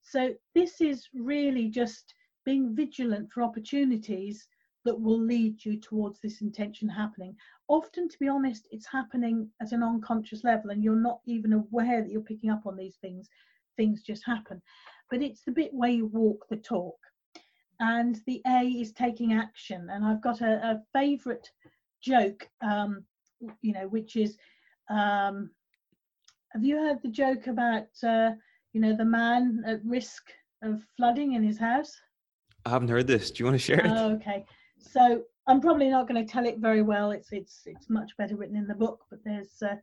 [0.02, 4.48] So this is really just being vigilant for opportunities
[4.84, 7.36] that will lead you towards this intention happening.
[7.68, 12.02] Often, to be honest, it's happening at an unconscious level and you're not even aware
[12.02, 13.30] that you're picking up on these things.
[13.78, 14.62] Things just happen.
[15.10, 16.98] But it's the bit where you walk the talk.
[17.82, 19.90] And the A is taking action.
[19.92, 21.50] And I've got a, a favorite
[22.02, 23.04] joke um,
[23.62, 24.38] you know, which is,
[24.90, 25.52] um,
[26.52, 28.32] have you heard the joke about, uh,
[28.74, 30.24] you know, the man at risk
[30.64, 31.96] of flooding in his house?
[32.66, 33.32] I haven't heard this.
[33.32, 33.92] Do you want to share it?
[33.92, 34.46] Oh, okay.
[34.78, 37.12] So I'm probably not going to tell it very well.
[37.12, 39.00] It's it's it's much better written in the book.
[39.10, 39.76] But there's uh,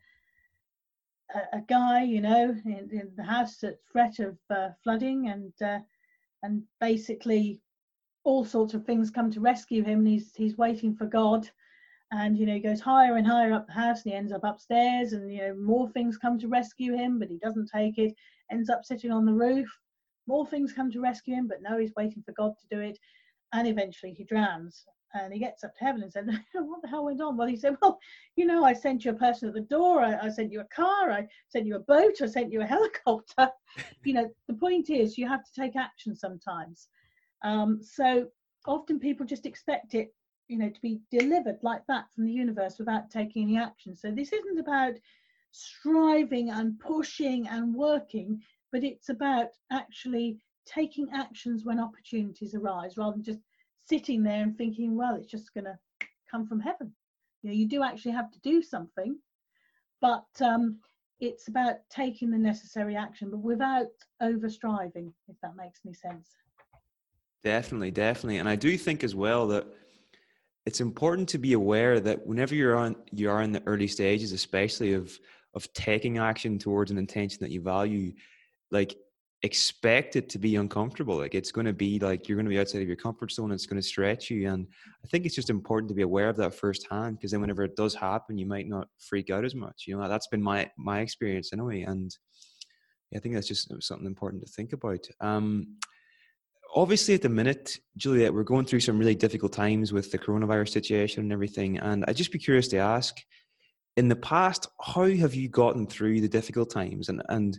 [1.34, 5.52] a, a, guy, you know, in, in, the house at threat of uh, flooding, and
[5.60, 5.80] uh,
[6.44, 7.60] and basically
[8.24, 10.00] all sorts of things come to rescue him.
[10.00, 11.48] And he's he's waiting for God.
[12.10, 14.44] And you know he goes higher and higher up the house and he ends up
[14.44, 18.14] upstairs and you know more things come to rescue him but he doesn't take it.
[18.50, 19.68] Ends up sitting on the roof.
[20.26, 22.98] More things come to rescue him but no he's waiting for god to do it.
[23.52, 27.04] And eventually he drowns and he gets up to heaven and said what the hell
[27.04, 27.36] went on?
[27.36, 27.98] Well he said well
[28.36, 30.00] you know i sent you a person at the door.
[30.00, 31.10] I, I sent you a car.
[31.10, 32.20] I sent you a boat.
[32.22, 33.50] I sent you a helicopter.
[34.04, 36.88] You know the point is you have to take action sometimes
[37.42, 38.28] um, so
[38.66, 40.12] often people just expect it
[40.48, 43.94] you know to be delivered like that from the universe without taking any action.
[43.94, 44.94] So this isn't about
[45.50, 53.12] striving and pushing and working but it's about actually taking actions when opportunities arise rather
[53.12, 53.40] than just
[53.86, 55.78] sitting there and thinking well it's just going to
[56.30, 56.92] come from heaven.
[57.42, 59.18] You know you do actually have to do something
[60.00, 60.78] but um,
[61.20, 63.88] it's about taking the necessary action but without
[64.20, 66.36] over striving if that makes any sense
[67.44, 68.38] definitely definitely.
[68.38, 69.66] And i do think as well that
[70.66, 74.32] it's important to be aware that whenever you're on you are in the early stages
[74.32, 75.18] especially of
[75.54, 78.12] of taking action towards an intention that you value
[78.70, 78.96] like
[79.42, 81.16] expect it to be uncomfortable.
[81.16, 83.52] Like it's going to be like you're going to be outside of your comfort zone
[83.52, 84.48] it's going to stretch you.
[84.48, 84.66] And
[85.04, 87.76] i think it's just important to be aware of that firsthand because then whenever it
[87.76, 89.84] does happen you might not freak out as much.
[89.86, 91.82] You know that's been my my experience anyway.
[91.82, 92.10] And
[93.14, 95.06] i think that's just something important to think about.
[95.20, 95.76] Um
[96.74, 100.70] obviously at the minute juliet we're going through some really difficult times with the coronavirus
[100.70, 103.16] situation and everything and i'd just be curious to ask
[103.96, 107.58] in the past how have you gotten through the difficult times and and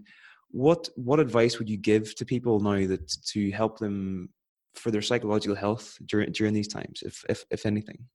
[0.52, 4.30] what what advice would you give to people now that to help them
[4.76, 8.06] for their psychological health during during these times, if if if anything?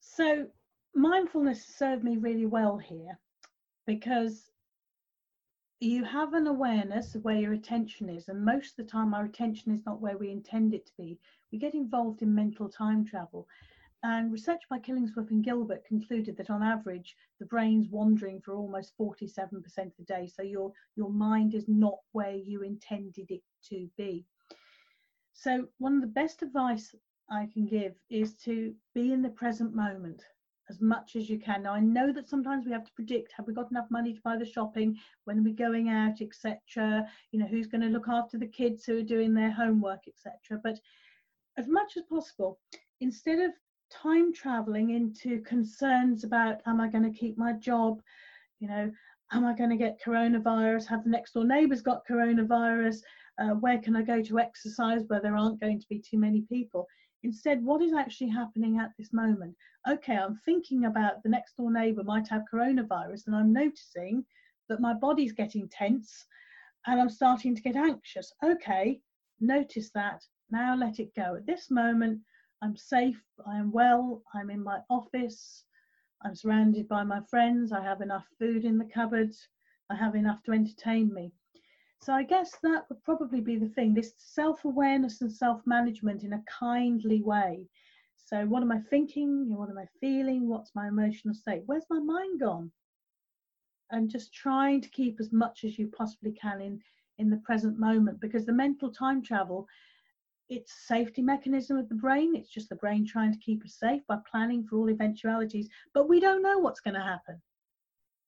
[0.00, 0.46] So
[0.94, 3.18] mindfulness served me really well here
[3.86, 4.50] because
[5.80, 9.24] you have an awareness of where your attention is, and most of the time, our
[9.24, 11.18] attention is not where we intend it to be.
[11.50, 13.48] We get involved in mental time travel.
[14.02, 18.96] And research by Killingsworth and Gilbert concluded that on average, the brain's wandering for almost
[18.98, 20.26] 47% of the day.
[20.26, 24.24] So your, your mind is not where you intended it to be.
[25.32, 26.94] So, one of the best advice
[27.30, 30.24] I can give is to be in the present moment
[30.70, 31.64] as much as you can.
[31.64, 34.20] Now, I know that sometimes we have to predict have we got enough money to
[34.22, 37.06] buy the shopping, when are we going out, etc.
[37.32, 40.60] You know, who's going to look after the kids who are doing their homework, etc.
[40.62, 40.78] But
[41.58, 42.60] as much as possible,
[43.00, 43.50] instead of
[43.90, 48.00] time traveling into concerns about am I going to keep my job,
[48.60, 48.90] you know,
[49.32, 50.86] am I going to get coronavirus?
[50.86, 52.98] Have the next door neighbours got coronavirus?
[53.38, 56.42] Uh, where can I go to exercise where there aren't going to be too many
[56.42, 56.86] people?
[57.22, 59.54] Instead, what is actually happening at this moment?
[59.88, 64.24] Okay, I'm thinking about the next door neighbour might have coronavirus, and I'm noticing
[64.68, 66.26] that my body's getting tense
[66.86, 68.32] and I'm starting to get anxious.
[68.42, 69.02] Okay,
[69.40, 70.24] notice that.
[70.50, 71.36] Now let it go.
[71.36, 72.20] At this moment,
[72.62, 75.64] I'm safe, I am well, I'm in my office,
[76.22, 79.34] I'm surrounded by my friends, I have enough food in the cupboard,
[79.90, 81.32] I have enough to entertain me.
[82.02, 86.24] So I guess that would probably be the thing this self awareness and self management
[86.24, 87.68] in a kindly way.
[88.16, 89.54] So, what am I thinking?
[89.54, 90.48] What am I feeling?
[90.48, 91.62] What's my emotional state?
[91.66, 92.72] Where's my mind gone?
[93.90, 96.80] And just trying to keep as much as you possibly can in,
[97.18, 99.66] in the present moment because the mental time travel
[100.48, 104.02] it's safety mechanism of the brain it's just the brain trying to keep us safe
[104.08, 107.40] by planning for all eventualities but we don't know what's going to happen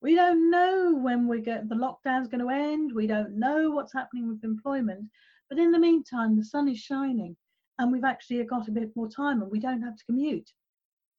[0.03, 2.91] we don't know when we get the lockdown's going to end.
[2.93, 5.09] We don't know what's happening with employment.
[5.49, 7.37] But in the meantime, the sun is shining
[7.79, 10.51] and we've actually got a bit more time and we don't have to commute.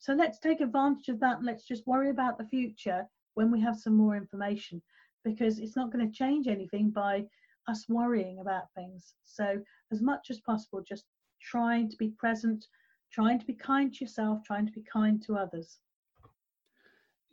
[0.00, 3.58] So let's take advantage of that and let's just worry about the future when we
[3.62, 4.82] have some more information
[5.24, 7.24] because it's not going to change anything by
[7.68, 9.14] us worrying about things.
[9.24, 11.04] So, as much as possible, just
[11.40, 12.66] trying to be present,
[13.10, 15.78] trying to be kind to yourself, trying to be kind to others.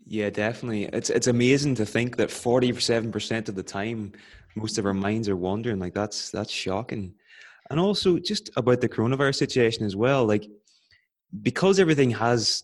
[0.05, 0.85] Yeah, definitely.
[0.85, 4.13] It's it's amazing to think that forty seven percent of the time,
[4.55, 5.79] most of our minds are wandering.
[5.79, 7.13] Like that's that's shocking.
[7.69, 10.25] And also just about the coronavirus situation as well.
[10.25, 10.45] Like
[11.41, 12.63] because everything has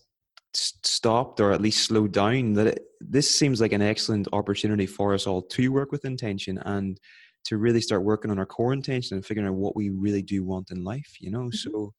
[0.52, 5.14] stopped or at least slowed down, that it, this seems like an excellent opportunity for
[5.14, 7.00] us all to work with intention and
[7.44, 10.44] to really start working on our core intention and figuring out what we really do
[10.44, 11.16] want in life.
[11.20, 11.70] You know, mm-hmm.
[11.70, 11.94] so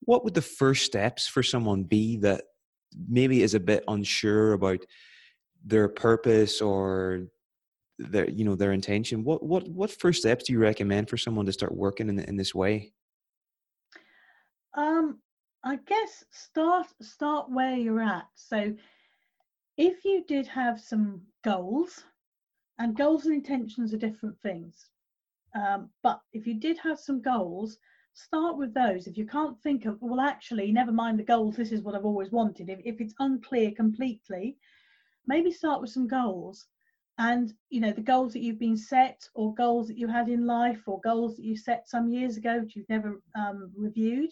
[0.00, 2.44] what would the first steps for someone be that
[3.08, 4.80] maybe is a bit unsure about
[5.64, 7.26] their purpose or
[7.98, 11.44] their you know their intention what what what first steps do you recommend for someone
[11.44, 12.92] to start working in, in this way?
[14.74, 15.18] Um
[15.64, 18.26] i guess start start where you're at.
[18.34, 18.74] So
[19.76, 22.04] if you did have some goals
[22.78, 24.90] and goals and intentions are different things
[25.54, 27.78] um, but if you did have some goals
[28.18, 29.06] start with those.
[29.06, 32.04] If you can't think of, well, actually, never mind the goals, this is what I've
[32.04, 32.68] always wanted.
[32.68, 34.56] If, if it's unclear completely,
[35.26, 36.66] maybe start with some goals.
[37.18, 40.46] And, you know, the goals that you've been set, or goals that you had in
[40.46, 44.30] life, or goals that you set some years ago, that you've never um, reviewed,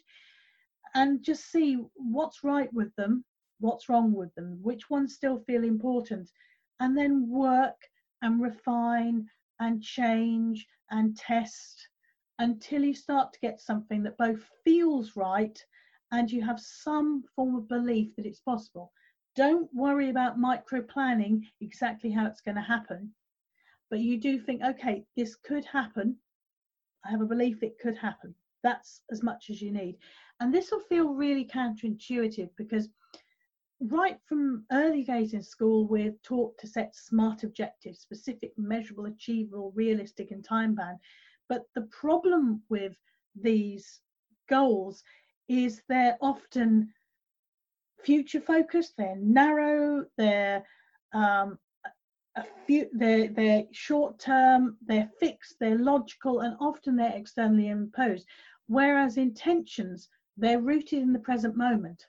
[0.94, 3.24] and just see what's right with them,
[3.60, 6.30] what's wrong with them, which ones still feel important,
[6.80, 7.76] and then work
[8.22, 9.26] and refine
[9.58, 11.88] and change and test
[12.38, 15.58] until you start to get something that both feels right
[16.12, 18.92] and you have some form of belief that it's possible.
[19.34, 23.12] Don't worry about micro planning exactly how it's going to happen,
[23.90, 26.16] but you do think, okay, this could happen.
[27.04, 28.34] I have a belief it could happen.
[28.62, 29.96] That's as much as you need.
[30.40, 32.88] And this will feel really counterintuitive because
[33.80, 39.72] right from early days in school, we're taught to set smart objectives, specific, measurable, achievable,
[39.74, 40.98] realistic, and time bound.
[41.48, 42.96] But the problem with
[43.34, 44.00] these
[44.48, 45.02] goals
[45.48, 46.92] is they're often
[48.02, 50.64] future focused, they're narrow, they're
[51.12, 51.58] um,
[52.36, 58.26] a few, they're, they're short term, they're fixed, they're logical, and often they're externally imposed.
[58.66, 62.06] Whereas intentions, they're rooted in the present moment.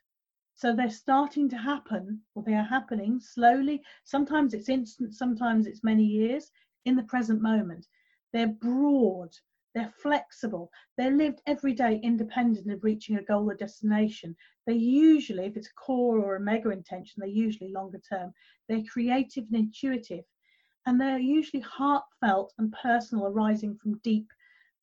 [0.56, 3.82] So they're starting to happen, or they are happening slowly.
[4.04, 6.52] Sometimes it's instant, sometimes it's many years
[6.86, 7.88] in the present moment.
[8.38, 9.36] They're broad,
[9.76, 14.38] they're flexible, they're lived every day independent of reaching a goal or destination.
[14.68, 18.34] They usually, if it's a core or a mega intention, they're usually longer term.
[18.70, 20.26] They're creative and intuitive.
[20.86, 24.28] and they're usually heartfelt and personal, arising from deep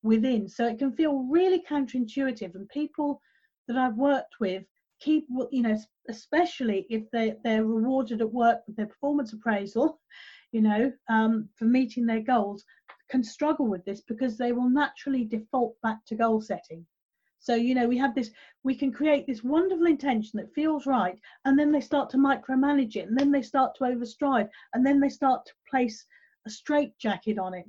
[0.03, 0.47] within.
[0.47, 3.21] So it can feel really counterintuitive, and people
[3.67, 4.65] that I've worked with
[4.99, 5.77] keep, you know,
[6.09, 9.99] especially if they they're rewarded at work with their performance appraisal,
[10.51, 12.65] you know, um, for meeting their goals,
[13.09, 16.85] can struggle with this because they will naturally default back to goal setting.
[17.39, 18.31] So, you know, we have this,
[18.63, 22.95] we can create this wonderful intention that feels right, and then they start to micromanage
[22.95, 26.05] it, and then they start to overstrive, and then they start to place
[26.47, 27.65] a straitjacket on it.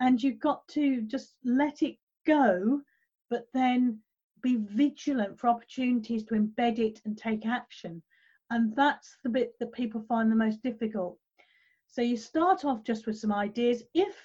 [0.00, 1.96] And you've got to just let it
[2.26, 2.80] go,
[3.28, 3.98] but then
[4.42, 8.02] be vigilant for opportunities to embed it and take action.
[8.50, 11.18] And that's the bit that people find the most difficult.
[11.86, 13.82] So you start off just with some ideas.
[13.92, 14.16] If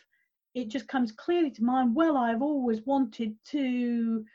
[0.57, 4.25] it just comes clearly to mind, well, I've always wanted to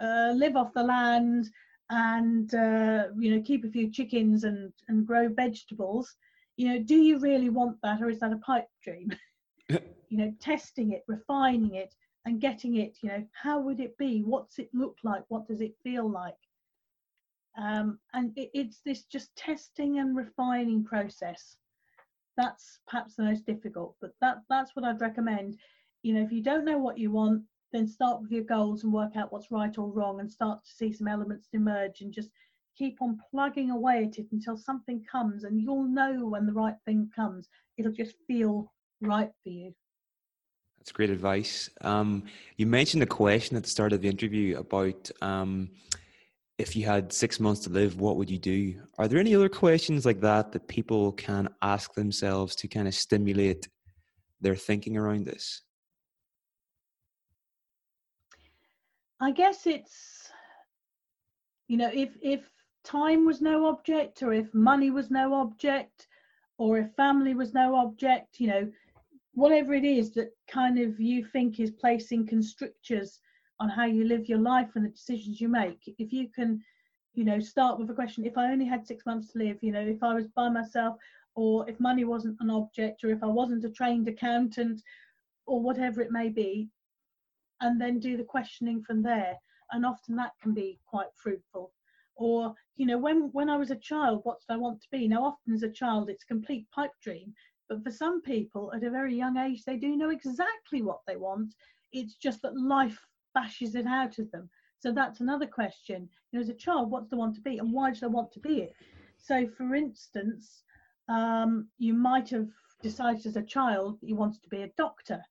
[0.00, 1.50] uh, live off the land
[1.90, 6.16] and uh, you know keep a few chickens and and grow vegetables.
[6.56, 9.10] You know do you really want that or is that a pipe dream?
[10.08, 11.92] You know testing it refining it
[12.24, 14.22] and getting it you know how would it be?
[14.22, 15.24] What's it look like?
[15.28, 16.42] What does it feel like?
[17.58, 21.56] Um, and it, it's this just testing and refining process
[22.36, 25.56] that's perhaps the most difficult but that that's what i'd recommend.
[26.02, 28.92] You know if you don't know what you want then start with your goals and
[28.92, 32.30] work out what's right or wrong and start to see some elements emerge and just
[32.76, 36.76] keep on plugging away at it until something comes and you'll know when the right
[36.84, 37.48] thing comes.
[37.78, 39.74] It'll just feel right for you.
[40.78, 41.68] That's great advice.
[41.80, 42.24] Um,
[42.56, 45.70] you mentioned a question at the start of the interview about um,
[46.58, 48.80] if you had six months to live what would you do?
[48.98, 52.94] Are there any other questions like that that people can ask themselves to kind of
[52.94, 53.68] stimulate
[54.40, 55.62] their thinking around this?
[59.20, 60.30] I guess it's,
[61.68, 62.50] you know, if if
[62.84, 66.06] time was no object, or if money was no object,
[66.58, 68.70] or if family was no object, you know,
[69.32, 73.20] whatever it is that kind of you think is placing constrictors
[73.58, 75.94] on how you live your life and the decisions you make.
[75.98, 76.62] If you can,
[77.14, 79.72] you know, start with a question: if I only had six months to live, you
[79.72, 80.96] know, if I was by myself,
[81.34, 84.82] or if money wasn't an object, or if I wasn't a trained accountant,
[85.46, 86.68] or whatever it may be,
[87.60, 89.36] and then do the questioning from there.
[89.72, 91.72] And often that can be quite fruitful.
[92.16, 95.08] Or you know when when i was a child what did i want to be?
[95.08, 97.34] Now often as a child it's a complete pipe dream.
[97.68, 101.16] But for some people at a very young age they do know exactly what they
[101.16, 101.54] want.
[101.92, 102.98] It's just that life
[103.36, 107.08] bashes it out of them so that's another question you know as a child what
[107.08, 108.72] do I want to be and why do I want to be it
[109.18, 110.64] so for instance
[111.08, 112.48] um, you might have
[112.82, 115.22] decided as a child that you wanted to be a doctor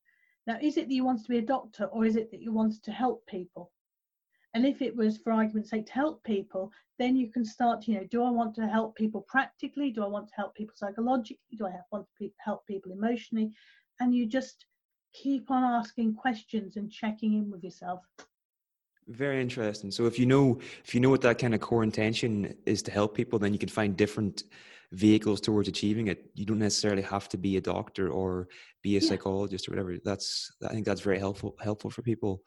[0.48, 2.52] now, is it that you wanted to be a doctor or is it that you
[2.52, 3.72] wanted to help people?
[4.54, 7.96] And if it was, for argument's sake, to help people, then you can start, you
[7.96, 9.92] know, do I want to help people practically?
[9.92, 11.58] Do I want to help people psychologically?
[11.58, 13.52] Do I want to help people emotionally?
[14.00, 14.66] And you just
[15.22, 18.02] keep on asking questions and checking in with yourself.
[19.08, 19.92] Very interesting.
[19.92, 22.92] So if you know if you know what that kind of core intention is to
[22.92, 24.44] help people, then you can find different
[24.92, 26.26] vehicles towards achieving it.
[26.34, 28.48] You don't necessarily have to be a doctor or
[28.82, 29.10] be a yeah.
[29.10, 29.98] psychologist or whatever.
[30.04, 32.42] That's I think that's very helpful helpful for people.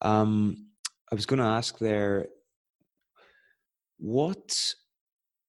[0.00, 0.68] Um,
[1.10, 2.28] I was going to ask there,
[3.98, 4.74] what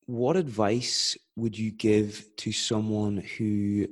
[0.06, 3.88] what advice would you give to someone who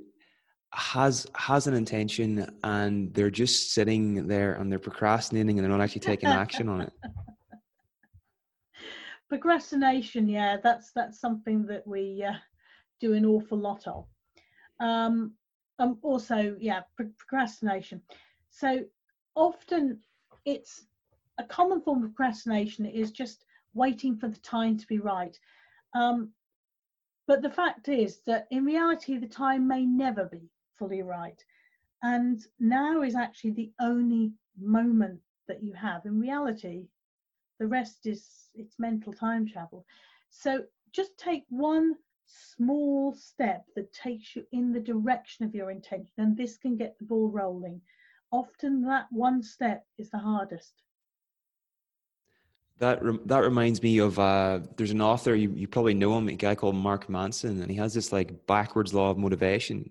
[0.72, 5.82] has has an intention and they're just sitting there and they're procrastinating and they're not
[5.82, 6.94] actually taking action on it?
[9.30, 12.34] procrastination yeah that's that's something that we uh,
[13.00, 14.06] do an awful lot of.
[14.80, 15.34] Um,
[15.80, 18.02] um also yeah procrastination.
[18.52, 18.84] So
[19.36, 20.00] often
[20.46, 20.86] it's
[21.40, 25.38] a common form of procrastination is just waiting for the time to be right.
[25.96, 26.32] Um,
[27.28, 30.50] but the fact is that in reality the time may never be
[30.80, 31.44] fully right.
[32.02, 36.06] And now is actually the only moment that you have.
[36.06, 36.88] In reality
[37.60, 39.86] the rest is it's mental time travel.
[40.30, 46.14] So just take one small step that takes you in the direction of your intention
[46.18, 47.82] and this can get the ball rolling.
[48.32, 50.74] Often that one step is the hardest.
[52.78, 56.34] That that reminds me of uh, there's an author you, you probably know him a
[56.34, 59.90] guy called Mark Manson and he has this like backwards law of motivation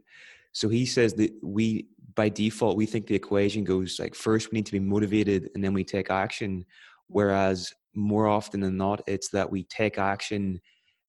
[0.59, 4.57] so he says that we by default we think the equation goes like first we
[4.57, 6.65] need to be motivated and then we take action
[7.09, 10.61] Whereas more often than not, it's that we take action,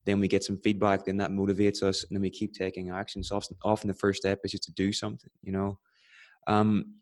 [0.05, 3.23] then we get some feedback, then that motivates us, and then we keep taking action.
[3.23, 5.77] So often, often the first step is just to do something, you know.
[6.47, 6.95] Um,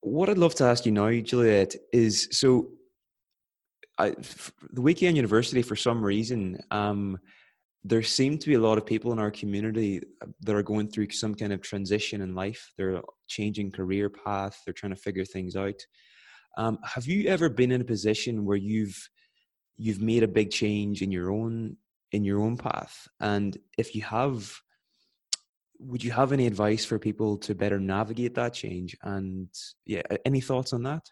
[0.00, 2.68] what I'd love to ask you now, Juliet, is so
[3.98, 4.14] I,
[4.72, 7.18] the weekend university for some reason um,
[7.84, 10.00] there seem to be a lot of people in our community
[10.40, 12.72] that are going through some kind of transition in life.
[12.78, 14.58] They're changing career path.
[14.64, 15.80] They're trying to figure things out.
[16.56, 18.96] Um, have you ever been in a position where you've
[19.76, 21.76] you've made a big change in your own
[22.12, 23.06] in your own path?
[23.20, 24.50] And if you have,
[25.78, 28.96] would you have any advice for people to better navigate that change?
[29.02, 29.48] And
[29.84, 31.02] yeah, any thoughts on that?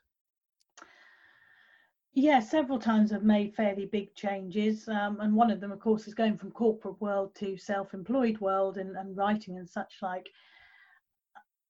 [2.14, 6.06] Yeah, several times I've made fairly big changes, um, and one of them, of course,
[6.06, 10.28] is going from corporate world to self-employed world and, and writing and such like.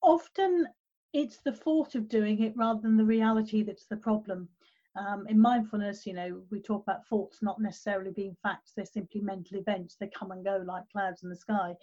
[0.03, 0.67] Often,
[1.13, 4.49] it's the thought of doing it rather than the reality that's the problem.
[4.97, 9.21] Um, in mindfulness, you know, we talk about thoughts not necessarily being facts; they're simply
[9.21, 9.95] mental events.
[9.95, 11.77] They come and go like clouds in the sky.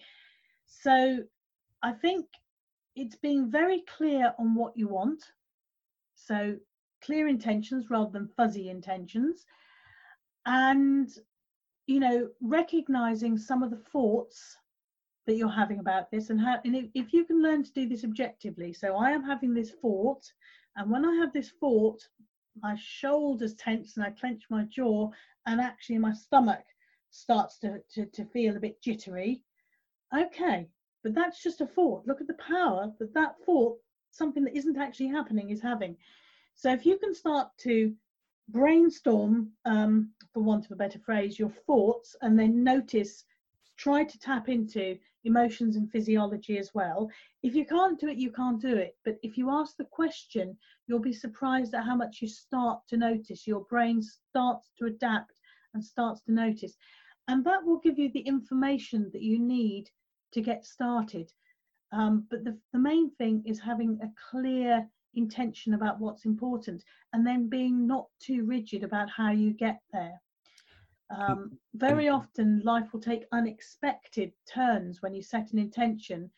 [0.66, 1.24] So,
[1.82, 2.28] I think
[2.98, 5.24] it's being very clear on what you want.
[6.16, 6.58] So
[7.02, 9.46] clear intentions rather than fuzzy intentions.
[10.46, 11.10] And
[11.90, 14.58] you know recognizing some of the thoughts
[15.26, 18.04] that you're having about this and how and if, you can learn to do this
[18.04, 18.72] objectively.
[18.74, 20.24] So i am having this thought
[20.76, 22.00] and when i have this thought
[22.62, 25.10] my shoulders tense and i clench my jaw
[25.48, 26.64] and actually my stomach
[27.10, 29.42] starts to, to, to feel a bit jittery.
[30.16, 30.70] Okay
[31.02, 32.06] but that's just a thought.
[32.06, 33.80] Look at the power that that thought
[34.12, 35.96] something that isn't actually happening is having
[36.60, 37.96] so if you can start to
[38.50, 43.24] brainstorm, um, for want of a better phrase, your thoughts and then notice,
[43.78, 47.10] try to tap into emotions and physiology as well.
[47.44, 48.98] If you can't do it, you can't do it.
[49.06, 52.98] But if you ask the question, you'll be surprised at how much you start to
[52.98, 53.48] notice.
[53.48, 55.40] Your brain starts to adapt
[55.74, 56.76] and starts to notice.
[57.30, 59.90] And that will give you the information that you need
[60.34, 61.32] to get started.
[61.94, 64.86] Um, but the, the main thing is having a clear
[65.16, 66.84] intention about what's important
[67.14, 70.22] and then being not too rigid about how you get there.
[71.10, 76.30] Um, very often life will take unexpected turns when you set an intention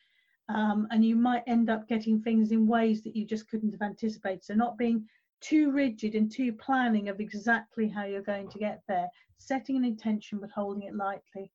[0.48, 3.82] um, and you might end up getting things in ways that you just couldn't have
[3.82, 4.44] anticipated.
[4.44, 5.06] So not being
[5.42, 9.08] too rigid and too planning of exactly how you're going to get there
[9.38, 11.52] setting an intention but holding it lightly.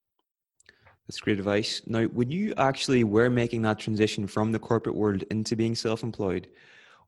[1.07, 1.81] That's great advice.
[1.87, 6.49] Now when you actually were making that transition from the corporate world into being self-employed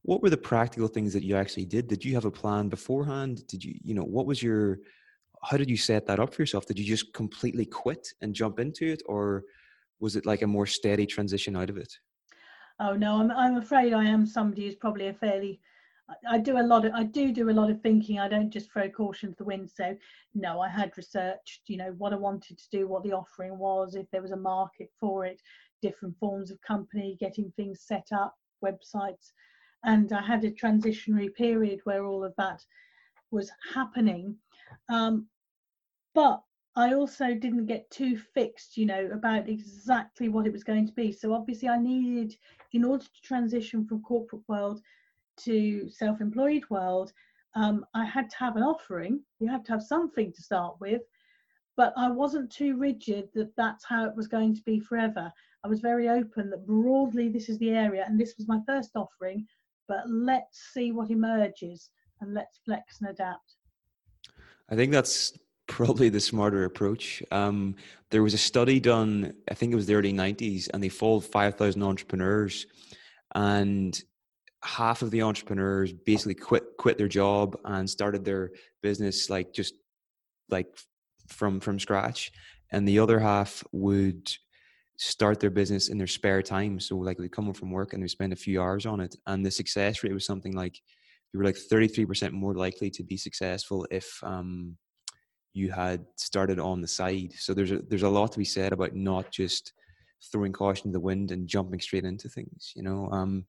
[0.04, 3.46] what were the practical things that you actually did did you have a plan beforehand
[3.48, 4.80] did you you know what was your
[5.44, 8.60] how did you set that up for yourself did you just completely quit and jump
[8.60, 9.44] into it or
[10.00, 11.94] was it like a more steady transition out of it
[12.80, 15.60] oh no i'm, I'm afraid i am somebody who's probably a fairly
[16.28, 18.20] I do a lot of I do do a lot of thinking.
[18.20, 19.70] I don't just throw caution to the wind.
[19.70, 19.96] So
[20.34, 23.94] no, I had researched, you know, what I wanted to do, what the offering was,
[23.94, 25.40] if there was a market for it,
[25.84, 28.34] different forms of company, getting things set up,
[28.64, 29.34] websites
[29.84, 32.64] and I had a transitionary period where all of that
[33.32, 34.36] was happening.
[34.90, 35.28] Um,
[36.14, 36.42] but
[36.76, 40.94] I also didn't get too fixed, you know, about exactly what it was going to
[40.94, 41.12] be.
[41.12, 42.36] So obviously, I needed,
[42.74, 44.82] in order to transition from corporate world
[45.42, 47.12] to self-employed world,
[47.56, 49.22] um, I had to have an offering.
[49.40, 51.02] You had to have something to start with,
[51.76, 55.32] but I wasn't too rigid that that's how it was going to be forever.
[55.64, 58.92] I was very open that broadly this is the area, and this was my first
[58.96, 59.48] offering
[59.90, 61.90] but let's see what emerges
[62.22, 63.56] and let's flex and adapt.
[64.70, 65.38] I think that's
[65.68, 67.22] probably the smarter approach.
[67.32, 67.76] Um,
[68.12, 71.26] there was a study done, I think it was the early 90s, and they followed
[71.26, 72.68] 5,000 entrepreneurs,
[73.34, 74.00] and
[74.64, 79.74] half of the entrepreneurs basically quit quit their job and started their business like just
[80.50, 80.68] like
[81.30, 82.30] from from scratch
[82.72, 84.30] and the other half would
[85.00, 86.78] start their business in their spare time.
[86.78, 89.16] So like they come home from work and they spend a few hours on it.
[89.28, 90.78] And the success rate was something like
[91.32, 94.76] you were like 33% more likely to be successful if um,
[95.54, 97.32] you had started on the side.
[97.38, 99.72] So there's a, there's a lot to be said about not just
[100.34, 103.08] throwing caution to the wind and jumping straight into things, you know?
[103.10, 103.46] Um,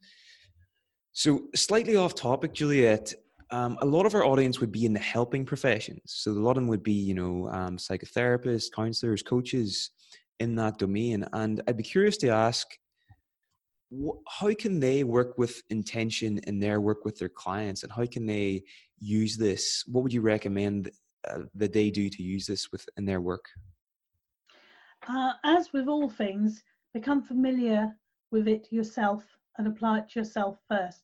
[1.12, 3.12] so slightly off topic, Juliet,
[3.50, 6.02] um, a lot of our audience would be in the helping professions.
[6.04, 9.90] So a lot of them would be, you know, um, psychotherapists, counselors, coaches
[10.40, 11.24] in that domain.
[11.32, 12.66] And I'd be curious to ask,
[14.28, 18.26] how can they work with intention in their work with their clients, and how can
[18.26, 18.62] they
[18.98, 19.84] use this?
[19.86, 20.90] What would you recommend
[21.28, 23.44] uh, that they do to use this with in their work?
[25.08, 26.62] Uh, as with all things,
[26.94, 27.96] become familiar
[28.30, 29.24] with it yourself
[29.58, 31.02] and apply it to yourself first.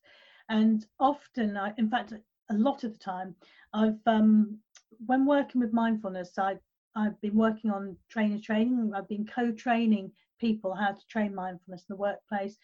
[0.49, 2.13] And often, I, in fact,
[2.49, 3.35] a lot of the time,
[3.73, 4.59] I've um,
[5.05, 6.57] when working with mindfulness, I
[6.97, 8.91] I've been working on trainer training.
[8.95, 12.57] I've been co-training people how to train mindfulness in the workplace,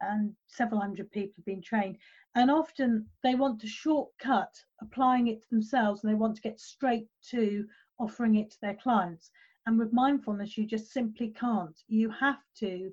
[0.00, 1.96] and several hundred people have been trained.
[2.34, 4.52] And often they want to shortcut
[4.82, 7.64] applying it to themselves, and they want to get straight to
[8.00, 9.30] offering it to their clients.
[9.66, 11.78] And with mindfulness, you just simply can't.
[11.86, 12.90] You have to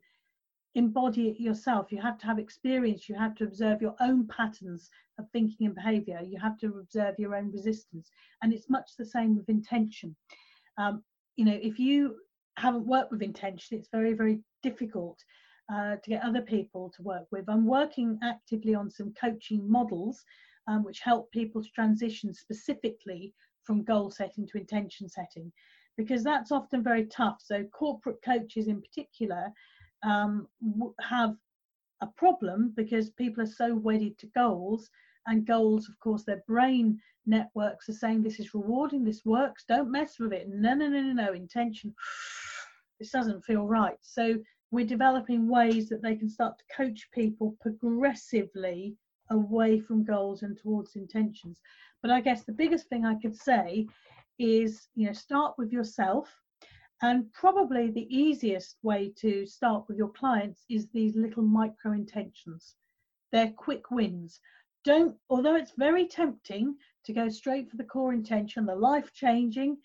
[0.76, 1.92] embody it yourself.
[1.92, 3.10] You have to have experience.
[3.10, 6.20] You have to observe your own patterns of thinking and behavior.
[6.24, 8.12] You have to observe your own resistance.
[8.42, 10.16] And it's much the same with intention.
[10.78, 11.04] Um,
[11.36, 12.16] you know, if you
[12.58, 15.20] haven't worked with intention, it's very, very difficult
[15.74, 17.46] uh, to get other people to work with.
[17.48, 20.24] I'm working actively on some coaching models
[20.68, 25.52] um, which help people to transition specifically from goal setting to intention setting
[25.98, 27.38] because that's often very tough.
[27.44, 29.52] So, corporate coaches in particular
[30.04, 30.48] um,
[31.02, 31.36] have
[32.02, 34.90] a problem because people are so wedded to goals
[35.28, 39.92] and goals of course their brain networks are saying this is rewarding this works don't
[39.92, 40.48] mess with it.
[40.50, 41.94] No no no no no intention.
[42.98, 43.98] This doesn't feel right.
[44.00, 44.36] So
[44.72, 48.96] we're developing ways that they can start to coach people progressively
[49.32, 51.60] away from goals and towards intentions.
[52.02, 53.88] But i guess the biggest thing i could say
[54.40, 56.34] is you know start with yourself.
[57.02, 62.76] And probably the easiest way to start with your clients is these little micro intentions.
[63.34, 64.40] They're quick wins
[64.86, 69.78] don't although it's very tempting to go straight for the core intention the life changing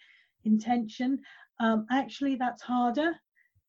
[0.45, 1.19] intention
[1.59, 3.13] um, actually that's harder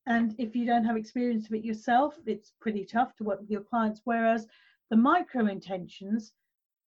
[0.08, 3.52] and if you don't have experience of it yourself, it's pretty tough to work with
[3.52, 4.02] your clients.
[4.04, 4.48] Whereas
[4.90, 6.34] the micro intentions,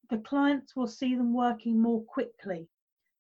[0.10, 2.68] the clients will see them working more quickly.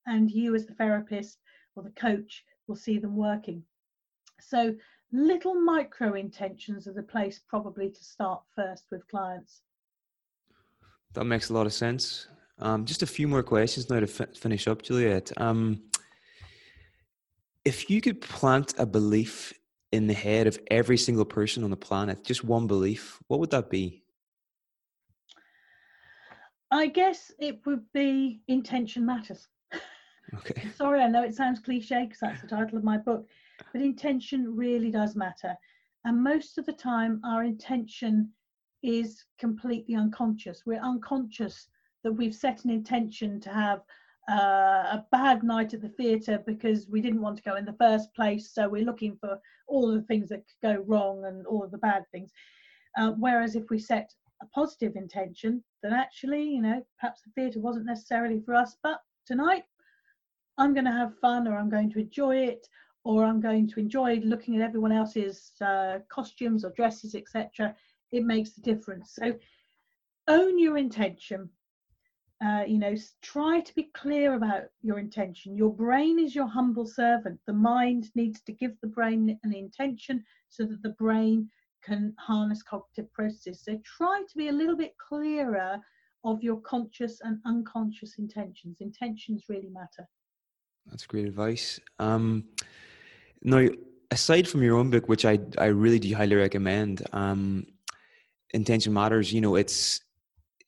[0.07, 1.39] And you, as the therapist
[1.75, 3.63] or the coach, will see them working.
[4.39, 4.75] So,
[5.11, 9.61] little micro intentions are the place probably to start first with clients.
[11.13, 12.27] That makes a lot of sense.
[12.59, 15.31] Um, just a few more questions now to f- finish up, Juliet.
[15.37, 15.83] Um,
[17.65, 19.53] if you could plant a belief
[19.91, 23.51] in the head of every single person on the planet, just one belief, what would
[23.51, 24.03] that be?
[26.71, 29.47] I guess it would be intention matters.
[30.33, 30.67] Okay.
[30.75, 33.27] Sorry, I know it sounds cliche because that's the title of my book,
[33.71, 35.55] but intention really does matter.
[36.05, 38.31] And most of the time, our intention
[38.83, 40.63] is completely unconscious.
[40.65, 41.67] We're unconscious
[42.03, 43.81] that we've set an intention to have
[44.29, 47.75] uh, a bad night at the theatre because we didn't want to go in the
[47.79, 48.51] first place.
[48.53, 51.77] So we're looking for all the things that could go wrong and all of the
[51.77, 52.31] bad things.
[52.97, 57.59] Uh, whereas if we set a positive intention, then actually, you know, perhaps the theatre
[57.59, 59.63] wasn't necessarily for us, but tonight
[60.57, 62.67] I'm going to have fun or I'm going to enjoy it
[63.03, 67.75] or I'm going to enjoy looking at everyone else's uh, costumes or dresses, etc.
[68.13, 69.13] It makes a difference.
[69.15, 69.33] So
[70.29, 71.49] own your intention
[72.43, 75.55] uh, you know, try to be clear about your intention.
[75.55, 77.39] Your brain is your humble servant.
[77.47, 81.49] The mind needs to give the brain an intention so that the brain
[81.83, 83.63] can harness cognitive processes.
[83.63, 85.79] So try to be a little bit clearer
[86.25, 88.77] of your conscious and unconscious intentions.
[88.81, 90.07] Intentions really matter.
[90.87, 91.79] That's great advice.
[91.99, 92.45] Um,
[93.41, 93.67] now,
[94.11, 97.67] aside from your own book, which I I really do highly recommend, um,
[98.53, 99.33] Intention Matters.
[99.33, 100.01] You know, it's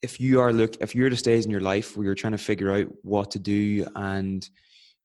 [0.02, 2.32] if you are look if you're at a stage in your life where you're trying
[2.32, 4.48] to figure out what to do and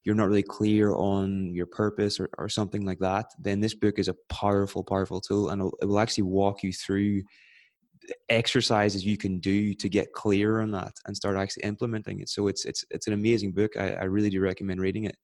[0.04, 4.00] you're not really clear on your purpose or, or something like that then this book
[4.00, 7.22] is a powerful powerful tool and it will actually walk you through
[8.30, 12.48] exercises you can do to get clear on that and start actually implementing it so
[12.48, 15.16] it's it's it's an amazing book i, I really do recommend reading it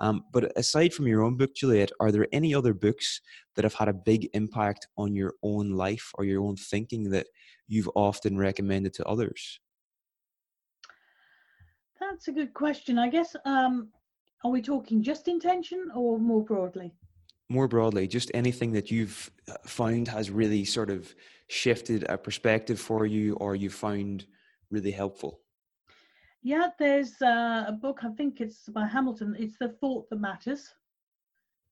[0.00, 3.20] um, but aside from your own book, Juliet, are there any other books
[3.54, 7.28] that have had a big impact on your own life or your own thinking that
[7.68, 9.60] you've often recommended to others?
[12.00, 12.98] That's a good question.
[12.98, 13.88] I guess, um,
[14.42, 16.92] are we talking just intention or more broadly?
[17.48, 21.14] More broadly, just anything that you've uh, found has really sort of
[21.48, 24.26] shifted a perspective for you or you found
[24.70, 25.40] really helpful.
[26.46, 30.74] Yeah, there's uh, a book, I think it's by Hamilton, it's The Thought That Matters,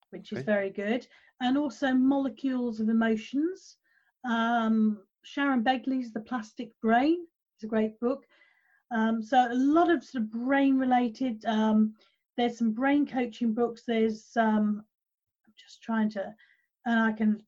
[0.08, 1.06] which is very good.
[1.42, 3.76] And also Molecules of Emotions.
[4.24, 7.26] Um, Sharon Begley's The Plastic Brain
[7.58, 8.24] is a great book.
[8.90, 11.44] Um, so a lot of sort of brain related.
[11.44, 11.94] Um,
[12.38, 13.82] there's some brain coaching books.
[13.86, 14.82] There's um,
[15.46, 16.34] I'm just trying to,
[16.86, 17.42] and I can.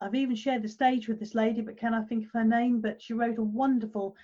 [0.00, 2.80] I've even shared the stage with this lady, but can I think of her name?
[2.80, 4.16] But she wrote a wonderful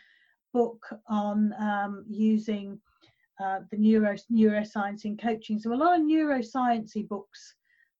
[0.52, 2.78] book on um, using
[3.42, 5.58] uh, the neuro neuroscience in coaching.
[5.58, 7.54] So a lot of neurosciencey books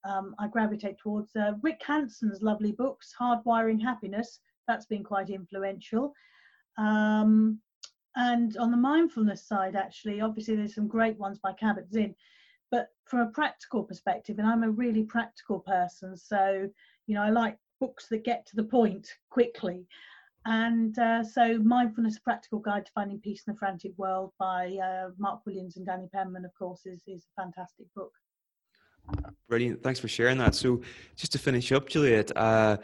[0.05, 1.35] um, I gravitate towards.
[1.37, 6.13] Uh, Rick Hanson's lovely books, Hardwiring Happiness, that's been quite influential.
[6.77, 7.61] Um,
[8.17, 12.15] and on the mindfulness side, actually, obviously there's some great ones by Kabat-Zinn,
[12.71, 16.69] but from a practical perspective, and I'm a really practical person, so
[17.07, 19.87] you know I like books that get to the point quickly.
[20.47, 24.78] And uh, so, Mindfulness: A Practical Guide to Finding Peace in the Frantic World by
[24.82, 28.12] uh, Mark Williams and Danny Penman, of course, is is a fantastic book.
[29.49, 29.82] Brilliant.
[29.82, 30.55] Thanks for sharing that.
[30.55, 30.80] So,
[31.16, 32.76] just to finish up, Juliet, uh,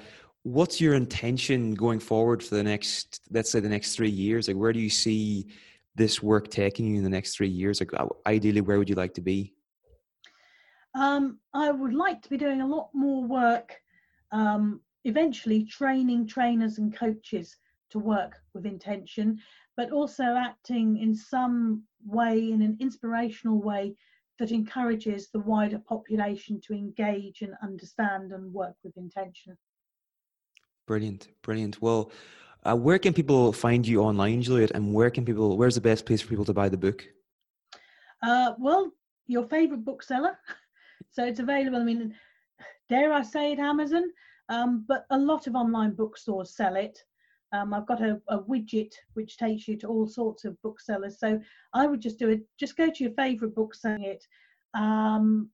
[0.42, 4.48] what's your intention going forward for the next, let's say, the next three years?
[4.48, 5.46] Like, where do you see
[5.94, 7.80] this work taking you in the next three years?
[7.80, 7.92] Like,
[8.26, 9.54] ideally, where would you like to be?
[10.94, 13.74] Um, I would like to be doing a lot more work,
[14.30, 17.56] um, eventually training trainers and coaches
[17.90, 19.38] to work with intention,
[19.76, 23.94] but also acting in some way, in an inspirational way,
[24.38, 29.56] that encourages the wider population to engage and understand and work with intention.
[30.86, 31.80] Brilliant, brilliant.
[31.80, 32.10] Well,
[32.64, 35.56] uh, where can people find you online, Juliet, and where can people?
[35.56, 37.06] Where's the best place for people to buy the book?
[38.22, 38.90] Uh, well,
[39.26, 40.38] your favourite bookseller.
[41.10, 41.78] so it's available.
[41.78, 42.14] I mean,
[42.88, 44.04] dare I say it, Amazon,
[44.48, 46.98] um, but a lot of online bookstores sell it.
[47.52, 51.20] Um, I've got a, a, widget which takes you to all sorts of booksellers.
[51.20, 51.40] So
[51.72, 52.40] I would just do it.
[52.58, 53.98] Just go to your favourite bookseller.
[54.00, 54.26] It.
[54.74, 55.50] Um,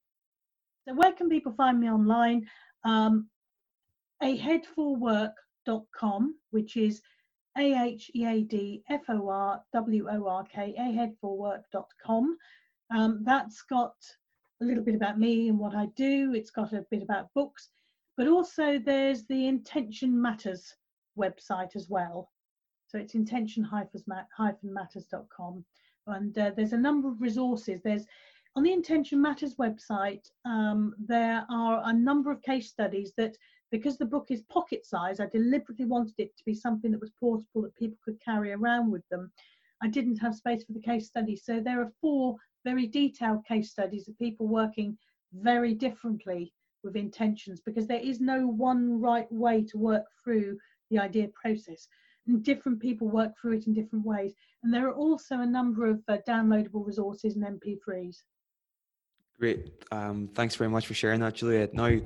[0.89, 2.49] so where can people find me online?
[2.85, 3.29] Um,
[4.23, 7.03] aheadforwork.com, which is
[7.59, 12.39] A H E A D F O R W O R K, aheadforwork.com.
[12.97, 13.95] Um, that's got
[14.63, 16.35] a little bit about me and what I do.
[16.35, 17.69] It's got a bit about books,
[18.21, 20.77] but also there's the Intention Matters
[21.19, 22.31] website as well.
[22.87, 25.65] So it's intention-matters.com.
[26.07, 27.81] And uh, there's a number of resources.
[27.83, 28.05] There's
[28.57, 33.39] on the Intention Matters website, um, there are a number of case studies that,
[33.71, 37.13] because the book is pocket size, I deliberately wanted it to be something that was
[37.19, 39.33] portable that people could carry around with them.
[39.83, 41.47] I didn't have space for the case studies.
[41.47, 44.99] So there are four very detailed case studies of people working
[45.33, 46.53] very differently
[46.83, 50.59] with intentions because there is no one right way to work through
[50.91, 51.89] the IDEA process.
[52.27, 54.35] And different people work through it in different ways.
[54.63, 58.19] And there are also a number of uh, downloadable resources and MP3s.
[59.39, 59.73] Great.
[59.91, 61.73] Um, thanks very much for sharing that, Juliet.
[61.73, 61.99] Now,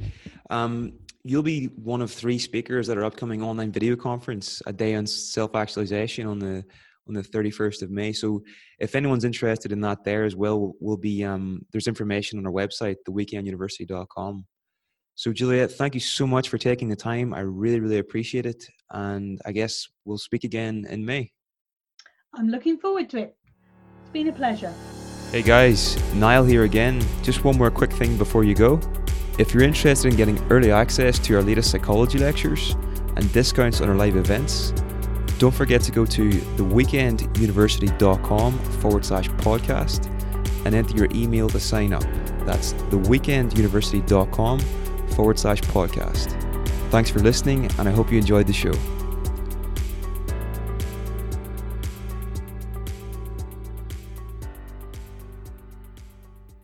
[0.51, 0.93] um,
[1.25, 5.07] you'll be one of three speakers at our upcoming online video conference, a day on
[5.07, 6.65] self-actualization on the
[7.07, 8.13] on the 31st of May.
[8.13, 8.43] So
[8.79, 12.53] if anyone's interested in that there as well, we'll be um, there's information on our
[12.53, 14.47] website, theweekenduniversity.com.
[15.17, 17.33] So, Juliet, thank you so much for taking the time.
[17.33, 18.69] I really, really appreciate it.
[18.91, 21.31] And I guess we'll speak again in May.
[22.35, 23.37] I'm looking forward to it.
[24.03, 24.73] It's been a pleasure.
[25.31, 27.01] Hey guys, Niall here again.
[27.23, 28.81] Just one more quick thing before you go.
[29.39, 32.75] If you're interested in getting early access to our latest psychology lectures
[33.17, 34.73] and discounts on our live events,
[35.39, 40.07] don't forget to go to theweekenduniversity.com forward slash podcast
[40.65, 42.03] and enter your email to sign up.
[42.47, 44.61] That's theweekenduniversity.com
[45.15, 46.33] forward slash podcast.
[46.91, 48.73] Thanks for listening, and I hope you enjoyed the show.